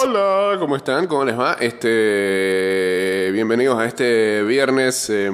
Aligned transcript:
Hola, 0.00 0.56
¿cómo 0.60 0.76
están? 0.76 1.08
¿Cómo 1.08 1.24
les 1.24 1.36
va? 1.36 1.54
Este, 1.54 3.30
bienvenidos 3.32 3.76
a 3.80 3.84
este 3.84 4.44
viernes 4.44 5.06
que 5.08 5.32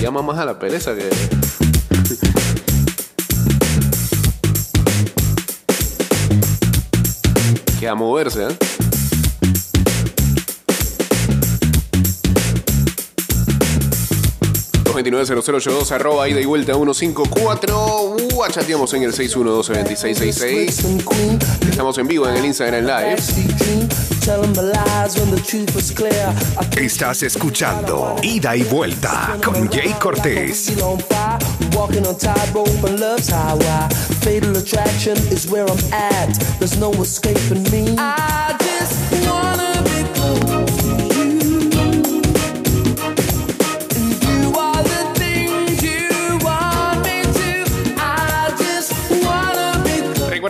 llama 0.00 0.22
más 0.22 0.38
a 0.38 0.44
la 0.44 0.56
pereza 0.56 0.94
que 0.94 1.08
que 7.80 7.88
a 7.88 7.96
moverse, 7.96 8.44
¿eh? 8.44 8.75
Dos 15.02 15.92
arroba 15.92 16.28
ida 16.28 16.40
y 16.40 16.44
vuelta 16.44 16.74
154 16.74 18.02
uh, 18.02 18.44
chateamos 18.50 18.92
en 18.94 19.02
el 19.02 19.12
612-2666 19.12 21.68
estamos 21.68 21.98
en 21.98 22.08
vivo 22.08 22.26
en 22.28 22.36
el 22.36 22.44
Instagram 22.44 22.84
Live 22.84 23.16
Estás 26.76 27.22
escuchando 27.22 28.16
Ida 28.22 28.56
y 28.56 28.64
Vuelta 28.64 29.38
con 29.44 29.70
Jay 29.70 29.94
Cortés. 30.00 30.72
Walking 31.76 32.06
on 32.06 32.16
tightrope 32.16 32.82
and 32.88 32.98
love's 32.98 33.28
highway. 33.28 33.86
Fatal 34.22 34.56
attraction 34.56 35.16
is 35.30 35.46
where 35.48 35.66
I'm 35.66 35.78
at. 35.92 36.34
There's 36.58 36.76
no 36.78 36.90
escaping 36.94 37.62
me. 37.70 37.94
I 37.98 38.56
just 38.58 39.28
wanna 39.28 39.65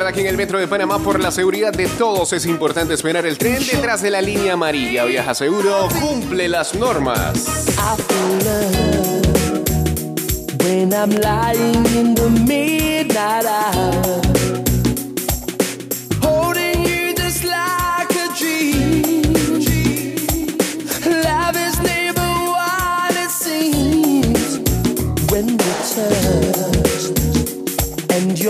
Recuerda 0.07 0.23
que 0.23 0.29
en 0.29 0.33
el 0.33 0.37
metro 0.37 0.61
de 0.61 0.69
Panamá, 0.69 1.01
por 1.01 1.19
la 1.19 1.33
seguridad 1.33 1.73
de 1.73 1.89
todos, 1.89 2.33
es 2.33 2.47
importante 2.47 2.95
esperar 2.95 3.27
el 3.27 3.39
tren 3.39 3.59
detrás 3.59 4.03
de 4.03 4.11
la 4.11 4.21
línea 4.21 4.53
amarilla. 4.53 5.05
Viaja 5.05 5.35
seguro, 5.35 5.89
cumple 6.01 6.49
las 6.49 6.77
normas. 6.77 7.45
Feel 10.61 10.89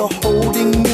love 0.03 0.25
when 0.25 0.86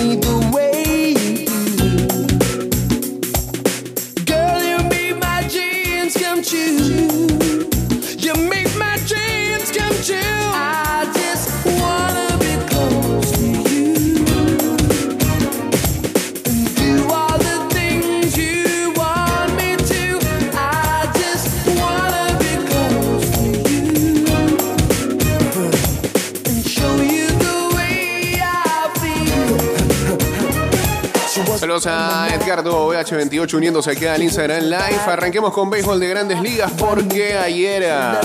A 31.73 32.28
Edgardo 32.34 32.92
VH28 32.92 33.55
uniéndose 33.55 33.92
aquí 33.92 34.05
al 34.05 34.23
Instagram 34.23 34.65
Live. 34.65 35.01
Arranquemos 35.06 35.55
con 35.55 35.70
béisbol 35.70 35.98
de 35.98 36.06
grandes 36.06 36.42
ligas 36.42 36.70
porque 36.79 37.39
ayer 37.39 37.91
ah, 37.91 38.20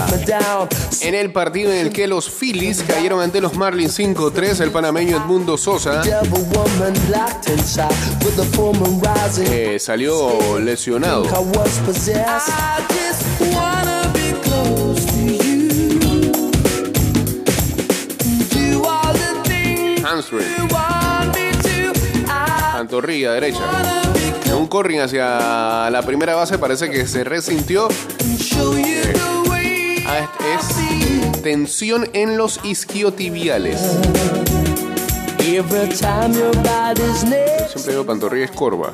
en 1.00 1.16
el 1.16 1.31
partido 1.31 1.72
en 1.72 1.78
el 1.78 1.94
que 1.94 2.08
los 2.08 2.30
Phillies 2.30 2.83
cayeron 2.86 3.22
ante 3.22 3.39
los 3.39 3.55
Marlins 3.55 3.98
5-3, 3.98 4.60
el 4.60 4.72
panameño 4.72 5.16
Edmundo 5.16 5.58
Sosa 5.58 6.02
eh, 9.39 9.80
salió 9.80 10.60
lesionado. 10.60 11.23
I 20.10 20.77
pantorrilla 22.98 23.34
derecha. 23.34 23.60
En 24.46 24.54
un 24.56 24.66
corring 24.68 25.02
hacia 25.02 25.88
la 25.92 26.02
primera 26.04 26.34
base 26.34 26.58
parece 26.58 26.90
que 26.90 27.06
se 27.08 27.24
resintió. 27.24 27.88
way 29.48 30.04
Ah, 30.08 30.28
es- 30.56 31.42
tensión 31.44 32.10
en 32.14 32.38
los 32.38 32.60
isquiotibiales. 32.64 33.80
Siempre 37.72 37.92
digo 37.94 38.06
pantorrilla 38.06 38.46
es 38.46 38.52
corva. 38.52 38.92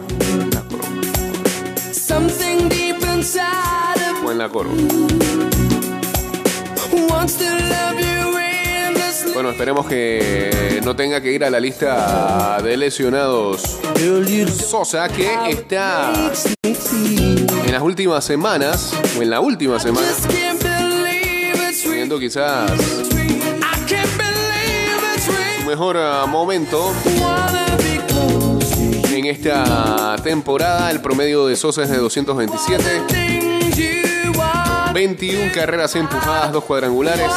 O 4.25 4.31
en 4.31 4.37
la 4.37 4.49
corva. 4.49 4.73
Bueno, 9.33 9.49
esperemos 9.49 9.87
que 9.87 10.79
no 10.83 10.95
tenga 10.95 11.19
que 11.19 11.31
ir 11.31 11.43
a 11.43 11.49
la 11.49 11.59
lista 11.59 12.59
de 12.61 12.77
lesionados 12.77 13.79
Sosa, 14.49 15.09
que 15.09 15.27
está 15.49 16.13
en 16.61 17.71
las 17.71 17.81
últimas 17.81 18.23
semanas, 18.23 18.93
o 19.17 19.21
en 19.21 19.29
la 19.29 19.39
última 19.39 19.79
semana, 19.79 20.07
viendo 21.89 22.19
quizás 22.19 22.71
su 25.59 25.65
mejor 25.65 25.97
ah, 25.97 26.25
momento 26.27 26.93
en 29.11 29.25
esta 29.25 30.15
temporada. 30.23 30.91
El 30.91 31.01
promedio 31.01 31.47
de 31.47 31.55
Sosa 31.55 31.83
es 31.83 31.89
de 31.89 31.97
227, 31.97 32.83
Things 33.07 33.77
you 33.77 34.31
want. 34.37 34.93
21 34.93 35.51
carreras 35.53 35.95
empujadas, 35.95 36.51
dos 36.51 36.63
cuadrangulares. 36.65 37.31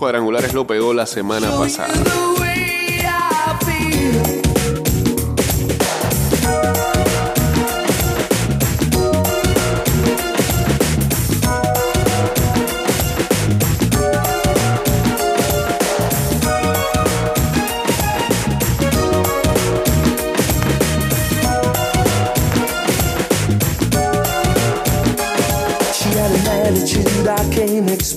Cuadrangulares 0.00 0.54
lo 0.54 0.66
pegó 0.66 0.94
la 0.94 1.06
semana 1.06 1.50
pasada. 1.50 1.92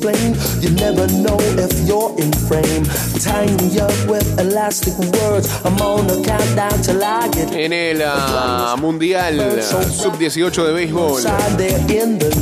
Explain. 0.03 0.35
You 0.61 0.69
never 0.71 1.07
know 1.07 1.37
if 1.57 1.87
you're 1.87 2.13
in 2.17 2.31
frame. 2.33 2.83
Me 3.57 3.79
up 3.79 3.91
with 4.07 4.39
elastic 4.39 4.93
words. 4.97 5.49
I'm 5.65 5.79
on 5.81 6.09
a 6.09 6.21
countdown 6.23 6.81
till 6.81 7.03
I 7.03 7.27
get 7.29 7.53
En 7.53 7.73
el 7.73 8.01
ah, 8.05 8.75
Mundial 8.79 9.39
ah, 9.39 9.61
Sub-18 9.61 10.65
de 10.65 10.73
béisbol 10.73 11.23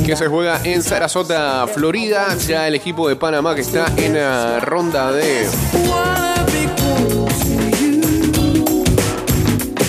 que 0.04 0.16
se 0.16 0.26
juega 0.26 0.60
en 0.64 0.82
Sarasota, 0.82 1.66
Florida, 1.66 2.36
ya 2.36 2.66
el 2.68 2.74
equipo 2.74 3.08
de 3.08 3.16
Panamá 3.16 3.54
que 3.54 3.60
está 3.62 3.86
en 3.96 4.14
la 4.14 4.60
ronda 4.60 5.12
de 5.12 5.48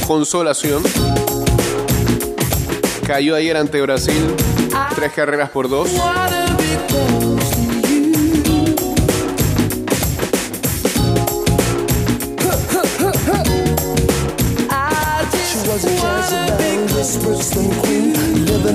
consolación. 0.07 0.83
Cayó 3.05 3.35
ayer 3.35 3.57
ante 3.57 3.81
Brasil, 3.81 4.35
tres 4.95 5.11
carreras 5.13 5.49
por 5.49 5.69
dos. 5.69 5.89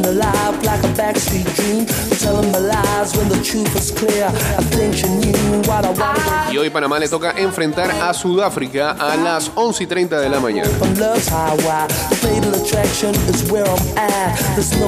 Living 0.09 0.23
a 0.23 0.25
life 0.25 0.63
like 0.65 0.83
a 0.85 0.93
backstreet 0.95 1.47
dream, 1.57 1.87
telling 2.19 2.51
my 2.53 2.59
lies 2.59 3.17
when 3.17 3.29
the 3.29 3.41
truth 3.43 3.73
was 3.75 3.91
clear. 3.91 4.27
I 4.27 4.63
think 4.71 4.95
she 4.95 5.09
knew 5.09 5.63
what 5.67 5.85
I 5.85 5.91
wanted. 5.91 6.53
Y 6.53 6.59
hoy 6.59 6.71
Panamá 6.71 6.99
le 6.99 7.09
toca 7.09 7.33
enfrentar 7.37 7.91
a 7.91 8.13
Sudáfrica 8.15 8.93
a 8.93 9.17
las 9.17 9.51
11 9.55 9.85
y 9.85 9.87
30 9.87 10.21
de 10.21 10.29
la 10.29 10.41
mañana. 10.41 10.69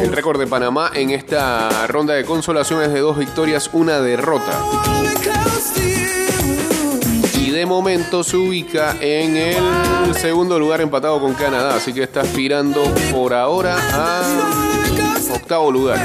El 0.02 0.12
récord 0.12 0.38
de 0.38 0.46
Panamá 0.46 0.90
en 0.94 1.10
esta 1.10 1.86
ronda 1.86 2.14
de 2.14 2.24
consolación 2.24 2.82
es 2.82 2.92
de 2.92 3.00
dos 3.00 3.18
victorias, 3.18 3.70
una 3.72 4.00
derrota. 4.00 4.52
Y 7.34 7.50
de 7.50 7.66
momento 7.66 8.24
se 8.24 8.36
ubica 8.36 8.96
en 9.00 9.36
el 9.36 10.14
segundo 10.14 10.58
lugar 10.58 10.80
empatado 10.80 11.20
con 11.20 11.34
Canadá, 11.34 11.76
así 11.76 11.92
que 11.92 12.04
está 12.04 12.22
aspirando 12.22 12.82
por 13.12 13.34
ahora 13.34 13.76
a 13.92 14.79
octavo 15.32 15.70
lugar. 15.70 15.98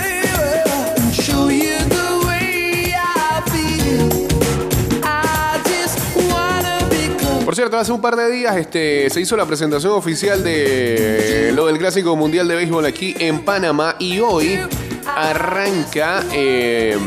Por 7.46 7.56
cierto, 7.56 7.78
hace 7.78 7.92
un 7.92 8.02
par 8.02 8.16
de 8.16 8.30
días 8.32 8.58
este, 8.58 9.10
se 9.10 9.22
hizo 9.22 9.38
la 9.38 9.46
presentación 9.46 9.94
oficial 9.94 10.44
de 10.44 11.52
lo 11.54 11.68
del 11.68 11.78
Clásico 11.78 12.16
Mundial 12.16 12.48
de 12.48 12.56
Béisbol 12.56 12.86
aquí 12.86 13.16
en 13.18 13.46
Panamá 13.46 13.96
y 14.00 14.20
hoy 14.20 14.60
arranca 15.06 16.24
eh, 16.34 16.98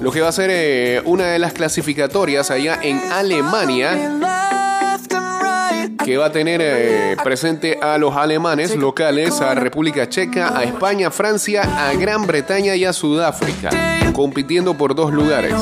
lo 0.00 0.10
que 0.10 0.20
va 0.20 0.28
a 0.28 0.32
ser 0.32 0.50
eh, 0.52 1.00
una 1.04 1.26
de 1.26 1.38
las 1.38 1.52
clasificatorias 1.52 2.50
allá 2.50 2.80
en 2.82 2.98
Alemania 3.12 4.18
que 6.04 6.18
va 6.18 6.26
a 6.26 6.32
tener 6.32 6.60
eh, 6.62 7.16
presente 7.24 7.78
a 7.80 7.96
los 7.96 8.14
alemanes 8.14 8.76
locales, 8.76 9.40
a 9.40 9.54
República 9.54 10.08
Checa, 10.08 10.56
a 10.56 10.62
España, 10.64 11.10
Francia, 11.10 11.62
a 11.62 11.94
Gran 11.94 12.26
Bretaña 12.26 12.76
y 12.76 12.84
a 12.84 12.92
Sudáfrica, 12.92 13.70
compitiendo 14.12 14.76
por 14.76 14.94
dos 14.94 15.12
lugares. 15.12 15.54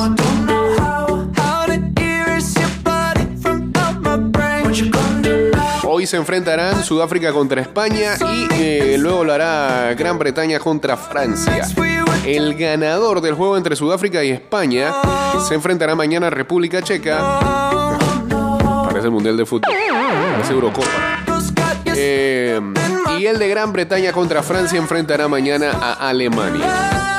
Hoy 5.85 6.07
se 6.07 6.17
enfrentarán 6.17 6.83
Sudáfrica 6.83 7.31
contra 7.31 7.61
España 7.61 8.15
y 8.19 8.47
eh, 8.53 8.97
luego 8.99 9.23
lo 9.23 9.33
hará 9.33 9.93
Gran 9.93 10.19
Bretaña 10.19 10.59
contra 10.59 10.97
Francia. 10.97 11.67
El 12.25 12.55
ganador 12.55 13.21
del 13.21 13.35
juego 13.35 13.55
entre 13.55 13.75
Sudáfrica 13.75 14.23
y 14.23 14.31
España 14.31 14.91
se 15.47 15.53
enfrentará 15.53 15.95
mañana 15.95 16.27
a 16.27 16.29
República 16.29 16.81
Checa. 16.81 17.39
Parece 18.85 19.07
el 19.07 19.11
Mundial 19.11 19.37
de 19.37 19.45
Fútbol. 19.45 19.73
Eurocopa. 20.49 20.87
Eh, 21.95 22.59
y 23.19 23.25
el 23.25 23.39
de 23.39 23.47
Gran 23.47 23.71
Bretaña 23.71 24.11
contra 24.11 24.41
Francia 24.41 24.79
enfrentará 24.79 25.27
mañana 25.27 25.71
a 25.71 26.09
Alemania. 26.09 27.12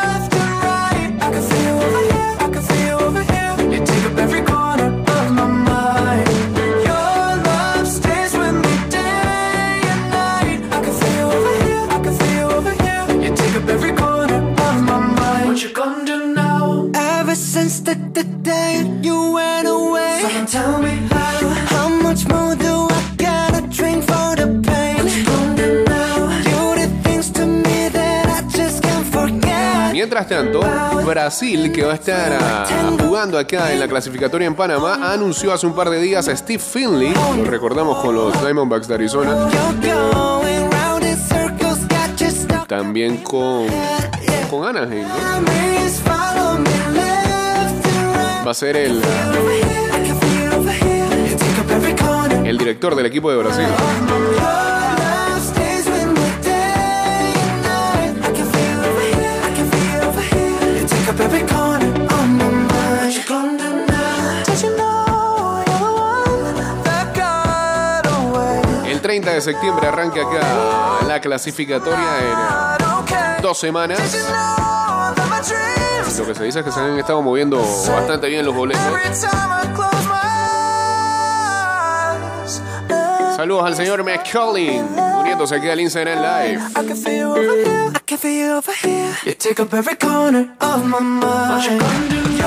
Tanto, 30.28 30.60
Brasil, 31.04 31.70
que 31.70 31.84
va 31.84 31.92
a 31.92 31.94
estar 31.96 32.38
ah, 32.40 32.66
jugando 32.98 33.38
acá 33.38 33.72
en 33.72 33.78
la 33.78 33.86
clasificatoria 33.86 34.46
en 34.46 34.54
Panamá, 34.54 35.12
anunció 35.12 35.52
hace 35.52 35.66
un 35.66 35.74
par 35.74 35.90
de 35.90 36.00
días 36.00 36.26
a 36.28 36.36
Steve 36.36 36.58
Finley, 36.58 37.12
lo 37.36 37.44
recordamos 37.44 37.98
con 38.02 38.14
los 38.14 38.32
Diamondbacks 38.42 38.88
de 38.88 38.94
Arizona, 38.94 39.48
también 42.66 43.18
con, 43.18 43.66
con 44.50 44.66
Anaheim, 44.66 45.06
Va 48.46 48.50
a 48.50 48.54
ser 48.54 48.76
el, 48.76 49.02
el 52.44 52.58
director 52.58 52.94
del 52.94 53.06
equipo 53.06 53.30
de 53.30 53.36
Brasil. 53.36 53.66
El 68.86 69.00
30 69.00 69.30
de 69.32 69.40
septiembre 69.40 69.86
arranca 69.88 70.20
acá 70.22 71.06
la 71.06 71.20
clasificatoria 71.20 72.00
en 73.36 73.42
dos 73.42 73.58
semanas. 73.58 73.98
Lo 76.18 76.26
que 76.26 76.34
se 76.34 76.44
dice 76.44 76.58
es 76.60 76.64
que 76.64 76.70
se 76.72 76.80
han 76.80 76.98
estado 76.98 77.20
moviendo 77.22 77.58
bastante 77.58 78.28
bien 78.28 78.44
los 78.44 78.54
boletos. 78.54 78.82
Saludos 83.36 83.64
al 83.66 83.74
señor 83.76 84.04
McCollin, 84.04 84.86
Uniéndose 85.34 85.56
aquí 85.56 85.68
al 85.68 85.80
Instagram 85.80 86.22
Live. 86.22 86.62
I 86.76 86.86
can 86.86 86.96
feel 86.96 87.12
you 87.12 87.32
over 87.32 87.56
here, 87.56 87.90
I 87.92 87.98
can 88.06 88.18
feel 88.18 88.30
you 88.30 88.52
over 88.52 88.72
here. 88.72 89.16
You 89.26 89.34
take 89.34 89.58
up 89.58 89.74
every 89.74 89.96
corner 89.96 90.54
of 90.60 90.86
my 90.86 91.00
mind. 91.00 91.80
Your 92.38 92.46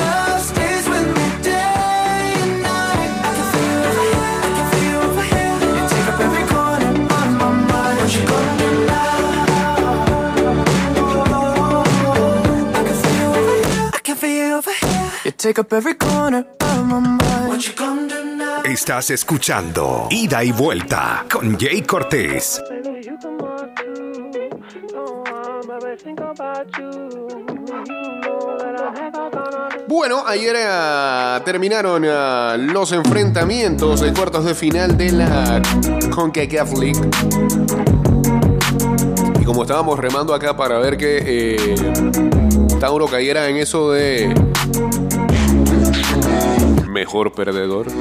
love 0.00 0.40
stays 0.40 0.88
with 0.88 1.08
me 1.14 1.42
day 1.42 2.32
and 2.40 2.62
night. 2.62 3.20
I 3.20 3.34
can 3.36 3.44
feel 3.52 3.68
you 3.84 4.16
I 4.40 4.48
can 4.56 4.66
feel 4.72 4.84
you 4.88 4.96
over 5.08 5.24
here. 5.32 5.56
You 5.76 5.84
take 5.92 6.08
up 6.08 6.20
every 6.20 6.44
corner 6.48 6.88
of 6.88 6.96
my 7.36 7.50
mind. 7.68 8.12
You 8.14 8.24
gonna? 8.24 8.62
I 12.72 12.82
can 12.82 12.96
feel 12.96 13.20
you 13.20 13.34
over 13.34 13.52
here, 13.60 13.90
I 13.92 14.00
can 14.02 14.16
feel 14.16 14.48
you 14.48 14.54
over 14.56 14.72
here. 14.72 15.10
You 15.26 15.32
take 15.32 15.58
up 15.58 15.70
every 15.70 15.94
corner 15.94 16.46
of 16.60 16.86
my 16.86 16.98
mind. 16.98 17.48
What 17.48 17.66
you 17.66 17.74
gonna 17.74 18.01
Estás 18.72 19.10
escuchando 19.10 20.08
Ida 20.08 20.42
y 20.42 20.50
Vuelta 20.50 21.26
con 21.30 21.58
Jay 21.58 21.82
Cortés. 21.82 22.58
Bueno, 29.86 30.24
ayer 30.26 30.56
eh, 30.58 31.40
terminaron 31.44 32.02
eh, 32.06 32.56
los 32.72 32.92
enfrentamientos 32.92 34.00
de 34.00 34.14
cuartos 34.14 34.46
de 34.46 34.54
final 34.54 34.96
de 34.96 35.12
la 35.12 35.60
CONCACAF 36.10 36.72
League. 36.78 37.10
Y 39.38 39.44
como 39.44 39.64
estábamos 39.64 39.98
remando 39.98 40.32
acá 40.32 40.56
para 40.56 40.78
ver 40.78 40.96
que 40.96 41.18
eh, 41.26 41.74
Tauro 42.80 43.06
cayera 43.06 43.50
en 43.50 43.58
eso 43.58 43.92
de 43.92 44.34
mejor 46.92 47.32
perdedor. 47.32 47.86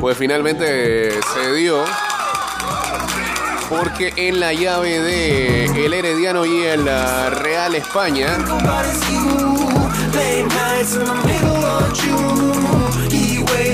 Pues 0.00 0.18
finalmente 0.18 1.12
se 1.12 1.54
dio. 1.54 1.82
Porque 3.70 4.12
en 4.16 4.38
la 4.38 4.52
llave 4.52 5.00
de 5.00 5.64
el 5.86 5.94
Herediano 5.94 6.44
y 6.44 6.60
el 6.60 6.84
Real 6.84 7.74
España 7.74 8.36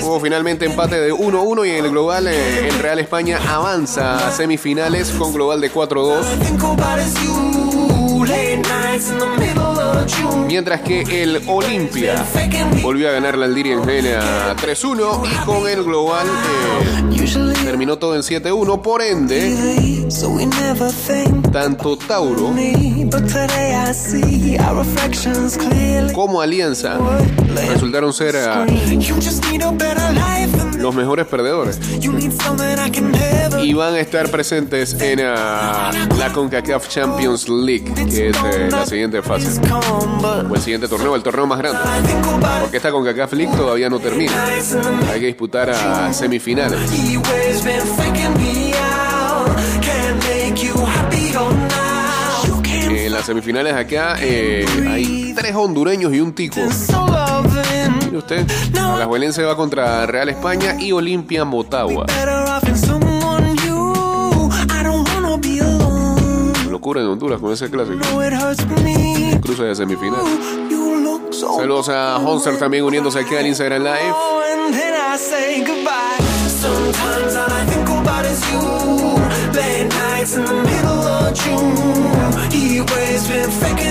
hubo 0.02 0.20
finalmente 0.20 0.66
empate 0.66 1.00
de 1.00 1.12
1-1 1.12 1.66
y 1.66 1.70
en 1.70 1.84
el 1.84 1.90
global 1.90 2.26
eh, 2.26 2.68
el 2.68 2.78
Real 2.78 2.98
España 2.98 3.38
avanza 3.48 4.26
a 4.26 4.32
semifinales 4.32 5.10
con 5.12 5.32
global 5.32 5.60
de 5.60 5.72
4-2. 5.72 6.24
Mientras 10.46 10.80
que 10.80 11.22
el 11.22 11.42
Olimpia 11.46 12.24
volvió 12.82 13.08
a 13.08 13.12
ganar 13.12 13.36
la 13.38 13.46
Aldiria 13.46 13.74
en 13.74 13.84
Gena 13.84 14.56
3-1 14.56 15.22
y 15.24 15.44
con 15.44 15.68
el 15.68 15.82
global 15.84 16.26
eh, 16.26 17.54
terminó 17.64 17.98
todo 17.98 18.16
en 18.16 18.22
7-1. 18.22 18.82
Por 18.82 19.02
ende, 19.02 20.06
tanto 21.52 21.96
Tauro 21.96 22.54
como 26.12 26.40
Alianza 26.40 26.98
resultaron 27.68 28.12
ser 28.12 28.36
los 30.80 30.94
mejores 30.94 31.26
perdedores. 31.26 31.78
Y 33.62 33.74
van 33.74 33.94
a 33.94 34.00
estar 34.00 34.30
presentes 34.30 34.94
en 35.00 35.20
ah, 35.22 35.90
la 36.18 36.32
CONCACAF 36.32 36.88
Champions 36.88 37.48
League, 37.48 37.84
que 37.94 38.30
es 38.30 38.36
eh, 38.36 38.68
la 38.70 38.86
siguiente 38.86 39.22
fase. 39.22 39.60
O 40.48 40.54
el 40.54 40.60
siguiente 40.60 40.88
torneo, 40.88 41.14
el 41.14 41.22
torneo 41.22 41.46
más 41.46 41.58
grande. 41.58 41.80
Porque 42.60 42.78
esta 42.78 42.90
CONCACAF 42.90 43.32
League 43.34 43.56
todavía 43.56 43.90
no 43.90 43.98
termina. 43.98 44.32
Hay 45.12 45.20
que 45.20 45.26
disputar 45.26 45.70
a 45.70 46.12
semifinales. 46.12 46.80
En 52.90 53.12
las 53.12 53.26
semifinales 53.26 53.74
acá 53.74 54.16
eh, 54.20 54.64
hay 54.88 55.34
tres 55.34 55.54
hondureños 55.54 56.12
y 56.12 56.20
un 56.20 56.32
tico. 56.32 56.60
Mire 58.10 58.18
usted, 58.18 58.44
la 58.72 59.32
se 59.32 59.44
va 59.44 59.56
contra 59.56 60.04
Real 60.04 60.28
España 60.28 60.74
y 60.80 60.90
Olimpia 60.90 61.44
Motagua. 61.44 62.06
Locura 66.68 67.00
en 67.02 67.06
Honduras 67.06 67.40
con 67.40 67.52
ese 67.52 67.70
clásico. 67.70 68.00
Cruce 69.42 69.62
de 69.62 69.76
semifinal. 69.76 70.22
Saludos 71.30 71.88
a 71.88 72.16
Honster 72.18 72.58
también 72.58 72.82
uniéndose 72.82 73.20
aquí 73.20 73.36
al 73.36 73.46
Instagram 73.46 73.84
Live. 73.84 74.14
Late 79.52 79.88
nights 79.88 80.36
in 80.36 80.44
the 80.44 80.62
middle 80.62 81.02
of 81.02 81.34
June. 81.34 82.50
He 82.52 82.80
waves 82.80 83.26
been 83.28 83.50
faking 83.50 83.89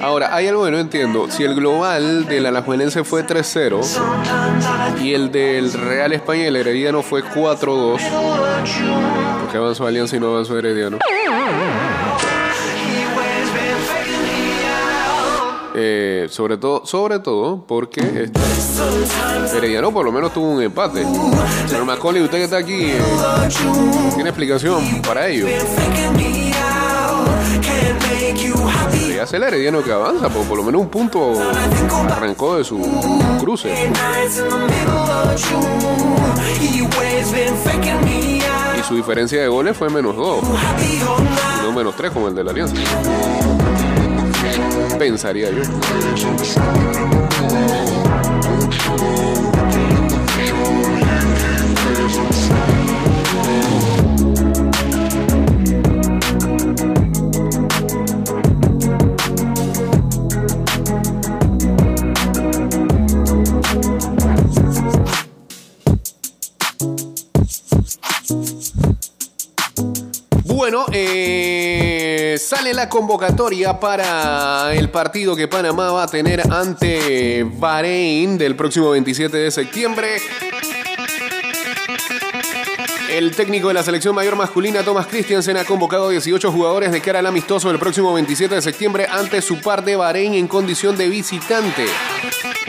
Ahora, 0.00 0.34
hay 0.34 0.48
algo 0.48 0.64
que 0.64 0.70
no 0.70 0.78
entiendo. 0.78 1.30
Si 1.30 1.44
el 1.44 1.54
global 1.54 2.26
del 2.26 2.46
Alajuelense 2.46 3.04
fue 3.04 3.26
3-0 3.26 3.82
Sometimes 3.82 4.66
all 4.66 5.00
I 5.00 5.08
y 5.08 5.14
el 5.14 5.30
del 5.30 5.72
Real 5.72 6.12
España 6.12 6.44
y 6.44 6.46
el 6.46 6.56
Herediano 6.56 7.02
fue 7.02 7.22
4-2, 7.22 7.98
think 7.98 8.12
of 8.14 8.78
you. 8.78 9.38
porque 9.40 9.56
avanzó 9.56 9.86
Alianza 9.86 10.16
y 10.16 10.20
no 10.20 10.28
avanzó 10.28 10.58
Herediano. 10.58 10.98
Eh, 15.80 16.26
sobre 16.28 16.56
todo, 16.56 16.84
sobre 16.84 17.20
todo 17.20 17.64
porque 17.64 18.00
este, 18.00 19.56
Herediano 19.56 19.92
por 19.92 20.04
lo 20.04 20.10
menos 20.10 20.34
tuvo 20.34 20.50
un 20.50 20.60
empate. 20.60 21.04
Señor 21.68 21.84
Macaulay, 21.84 22.20
usted 22.20 22.38
que 22.38 22.44
está 22.44 22.56
aquí, 22.56 22.90
eh, 22.90 23.00
tiene 24.16 24.30
explicación 24.30 25.00
para 25.02 25.28
ello. 25.28 25.46
Debería 28.90 29.24
ser 29.28 29.36
el 29.36 29.42
Herediano 29.44 29.84
que 29.84 29.92
avanza, 29.92 30.28
porque 30.28 30.48
por 30.48 30.58
lo 30.58 30.64
menos 30.64 30.80
un 30.80 30.88
punto 30.88 31.34
arrancó 32.10 32.56
de 32.56 32.64
su 32.64 32.80
cruce. 33.38 33.72
Y 38.76 38.82
su 38.82 38.96
diferencia 38.96 39.40
de 39.40 39.46
goles 39.46 39.76
fue 39.76 39.88
menos 39.90 40.16
2, 40.16 40.38
Happy 40.42 41.02
or 41.08 41.22
not. 41.22 41.62
no 41.62 41.72
menos 41.72 41.94
3 41.94 42.10
como 42.10 42.26
el 42.26 42.34
de 42.34 42.42
la 42.42 42.50
Alianza. 42.50 42.74
Pensaría 44.98 45.50
yo. 45.50 45.62
Bueno, 70.44 70.86
eh, 70.92 71.47
sale 72.48 72.72
la 72.72 72.88
convocatoria 72.88 73.78
para 73.78 74.72
el 74.72 74.88
partido 74.88 75.36
que 75.36 75.48
Panamá 75.48 75.92
va 75.92 76.04
a 76.04 76.06
tener 76.06 76.40
ante 76.50 77.44
Bahrein 77.44 78.38
del 78.38 78.56
próximo 78.56 78.88
27 78.88 79.36
de 79.36 79.50
septiembre. 79.50 80.16
El 83.18 83.34
técnico 83.34 83.66
de 83.66 83.74
la 83.74 83.82
selección 83.82 84.14
mayor 84.14 84.36
masculina, 84.36 84.84
Thomas 84.84 85.08
Christiansen, 85.08 85.56
ha 85.56 85.64
convocado 85.64 86.08
18 86.08 86.52
jugadores 86.52 86.92
de 86.92 87.00
cara 87.00 87.18
al 87.18 87.26
amistoso 87.26 87.66
del 87.66 87.80
próximo 87.80 88.14
27 88.14 88.54
de 88.54 88.62
septiembre 88.62 89.08
ante 89.10 89.42
su 89.42 89.60
par 89.60 89.84
de 89.84 89.96
Bahrein 89.96 90.34
en 90.34 90.46
condición 90.46 90.96
de 90.96 91.08
visitante. 91.08 91.84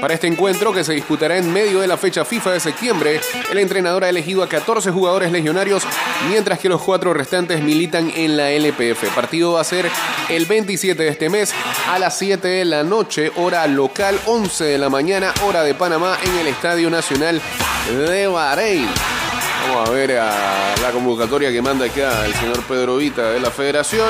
Para 0.01 0.15
este 0.15 0.25
encuentro, 0.25 0.73
que 0.73 0.83
se 0.83 0.93
disputará 0.93 1.37
en 1.37 1.53
medio 1.53 1.81
de 1.81 1.87
la 1.87 1.97
fecha 1.97 2.25
FIFA 2.25 2.53
de 2.53 2.59
septiembre, 2.61 3.21
el 3.51 3.59
entrenador 3.59 4.03
ha 4.03 4.09
elegido 4.09 4.41
a 4.41 4.49
14 4.49 4.89
jugadores 4.89 5.31
legionarios, 5.31 5.83
mientras 6.31 6.57
que 6.57 6.67
los 6.67 6.81
cuatro 6.81 7.13
restantes 7.13 7.61
militan 7.61 8.11
en 8.15 8.35
la 8.35 8.49
LPF. 8.49 9.03
El 9.03 9.11
partido 9.13 9.53
va 9.53 9.61
a 9.61 9.63
ser 9.63 9.87
el 10.29 10.47
27 10.47 11.03
de 11.03 11.09
este 11.09 11.29
mes 11.29 11.53
a 11.87 11.99
las 11.99 12.17
7 12.17 12.47
de 12.47 12.65
la 12.65 12.81
noche, 12.81 13.31
hora 13.35 13.67
local, 13.67 14.19
11 14.25 14.63
de 14.63 14.79
la 14.79 14.89
mañana, 14.89 15.31
hora 15.45 15.61
de 15.61 15.75
Panamá, 15.75 16.17
en 16.23 16.35
el 16.39 16.47
Estadio 16.47 16.89
Nacional 16.89 17.39
de 17.91 18.25
Bahrein. 18.25 18.89
Vamos 19.67 19.89
a 19.89 19.91
ver 19.91 20.17
a 20.17 20.75
la 20.81 20.91
convocatoria 20.91 21.51
que 21.51 21.61
manda 21.61 21.85
acá 21.85 22.25
el 22.25 22.33
señor 22.33 22.61
Pedro 22.63 22.97
Vita 22.97 23.29
de 23.31 23.39
la 23.39 23.51
Federación. 23.51 24.09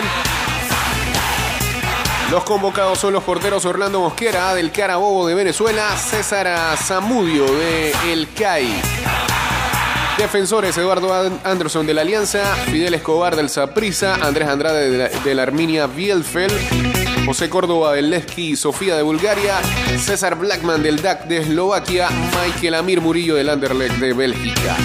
Los 2.32 2.44
convocados 2.44 3.00
son 3.00 3.14
los 3.14 3.24
porteros 3.24 3.66
Orlando 3.66 4.00
Mosquera 4.00 4.54
del 4.54 4.72
Carabobo 4.72 5.28
de 5.28 5.34
Venezuela, 5.36 5.98
César 5.98 6.78
Zamudio 6.78 7.46
de 7.46 7.94
El 8.12 8.28
CAI. 8.34 8.70
Defensores 10.18 10.78
Eduardo 10.78 11.14
An- 11.14 11.40
Anderson 11.44 11.88
de 11.88 11.94
la 11.94 12.02
Alianza, 12.02 12.44
Fidel 12.70 12.94
Escobar 12.94 13.36
del 13.36 13.50
Saprissa, 13.50 14.16
Andrés 14.16 14.48
Andrade 14.50 15.10
de 15.24 15.36
la, 15.36 15.44
Arminia 15.44 15.88
Bielfeld, 15.88 16.54
José 17.26 17.50
Córdoba 17.50 17.94
del 17.94 18.10
Levski 18.12 18.56
Sofía 18.56 18.96
de 18.96 19.02
Bulgaria, 19.02 19.56
César 19.98 20.36
Blackman 20.36 20.84
del 20.84 21.02
DAC 21.02 21.24
de 21.26 21.38
Eslovaquia, 21.38 22.10
Michael 22.46 22.76
Amir 22.76 23.02
Murillo 23.02 23.36
del 23.36 23.50
Anderlecht 23.50 23.96
de 23.96 24.14
Bélgica. 24.14 24.76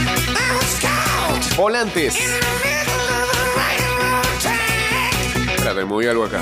Volantes. 1.57 2.17
Espérate, 5.55 5.85
moví 5.85 6.07
algo 6.07 6.25
acá. 6.25 6.41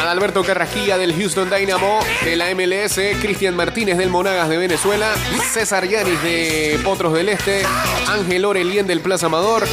Adalberto 0.00 0.44
Carrasquilla 0.44 0.98
del 0.98 1.14
Houston 1.14 1.48
Dynamo 1.48 2.00
de 2.22 2.36
la 2.36 2.54
MLS, 2.54 3.00
Cristian 3.20 3.56
Martínez 3.56 3.96
del 3.96 4.10
Monagas 4.10 4.48
de 4.50 4.58
Venezuela, 4.58 5.14
César 5.52 5.88
Yanis 5.88 6.22
de 6.22 6.78
Potros 6.84 7.14
del 7.14 7.30
Este, 7.30 7.62
Ángel 8.08 8.44
Orelien 8.44 8.86
del 8.86 9.00
Plaza 9.00 9.26
Amador, 9.26 9.64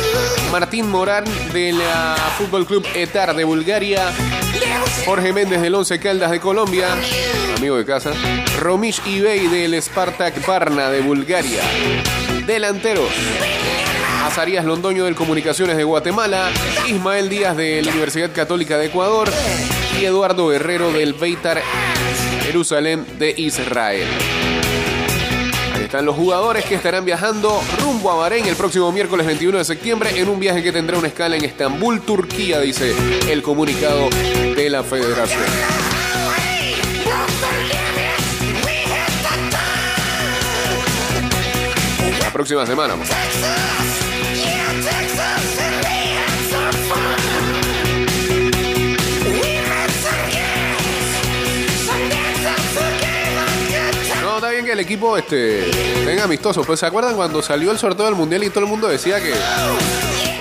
Martín 0.52 0.90
Morán 0.90 1.26
del 1.52 1.78
Fútbol 2.38 2.66
Club 2.66 2.88
Etar 2.96 3.36
de 3.36 3.44
Bulgaria, 3.44 4.14
Jorge 5.06 5.34
Méndez 5.34 5.62
del 5.62 5.76
Once 5.76 6.00
Caldas 6.00 6.32
de 6.32 6.40
Colombia, 6.40 6.88
amigo 7.60 7.76
de 7.76 7.84
casa, 7.84 8.14
Romish 8.62 9.02
Ibey 9.06 9.48
del 9.48 9.74
Spartak 9.82 10.46
Varna 10.48 10.90
de 10.90 11.02
Bulgaria, 11.02 11.62
delanteros. 12.48 13.10
Azarías 14.24 14.64
Londoño 14.64 15.04
del 15.04 15.16
Comunicaciones 15.16 15.76
de 15.76 15.84
Guatemala, 15.84 16.52
Ismael 16.88 17.28
Díaz 17.28 17.58
de 17.58 17.82
la 17.82 17.92
Universidad 17.92 18.32
Católica 18.32 18.78
de 18.78 18.86
Ecuador 18.86 19.30
y 20.00 20.06
Eduardo 20.06 20.48
Guerrero 20.48 20.94
del 20.94 21.14
Beitar 21.14 21.62
Jerusalén 22.44 23.06
de 23.20 23.34
Israel. 23.36 24.08
Están 25.84 26.06
los 26.06 26.16
jugadores 26.16 26.64
que 26.64 26.76
estarán 26.76 27.04
viajando 27.04 27.62
rumbo 27.82 28.10
a 28.10 28.16
Bahrein 28.16 28.46
el 28.46 28.56
próximo 28.56 28.90
miércoles 28.94 29.28
21 29.28 29.58
de 29.58 29.66
septiembre 29.66 30.18
en 30.18 30.30
un 30.30 30.40
viaje 30.40 30.64
que 30.64 30.72
tendrá 30.72 30.98
una 30.98 31.10
escala 31.10 31.36
en 31.36 31.44
Estambul, 31.44 32.00
Turquía, 32.04 32.62
dice 32.62 32.96
el 33.30 33.42
comunicado 33.42 34.10
de 34.56 34.70
la 34.70 34.82
federación. 34.82 35.79
La 42.30 42.34
próxima 42.34 42.64
semana. 42.64 42.94
No, 54.22 54.36
está 54.36 54.50
bien 54.52 54.64
que 54.64 54.72
el 54.74 54.80
equipo 54.80 55.18
este, 55.18 55.72
tenga 56.06 56.26
amistoso. 56.26 56.64
Pues 56.64 56.80
se 56.80 56.86
acuerdan 56.86 57.16
cuando 57.16 57.42
salió 57.42 57.72
el 57.72 57.80
sorteo 57.80 58.06
del 58.06 58.14
mundial 58.14 58.44
y 58.44 58.52
todo 58.52 58.60
el 58.60 58.70
mundo 58.70 58.88
decía 58.88 59.20
que 59.20 59.34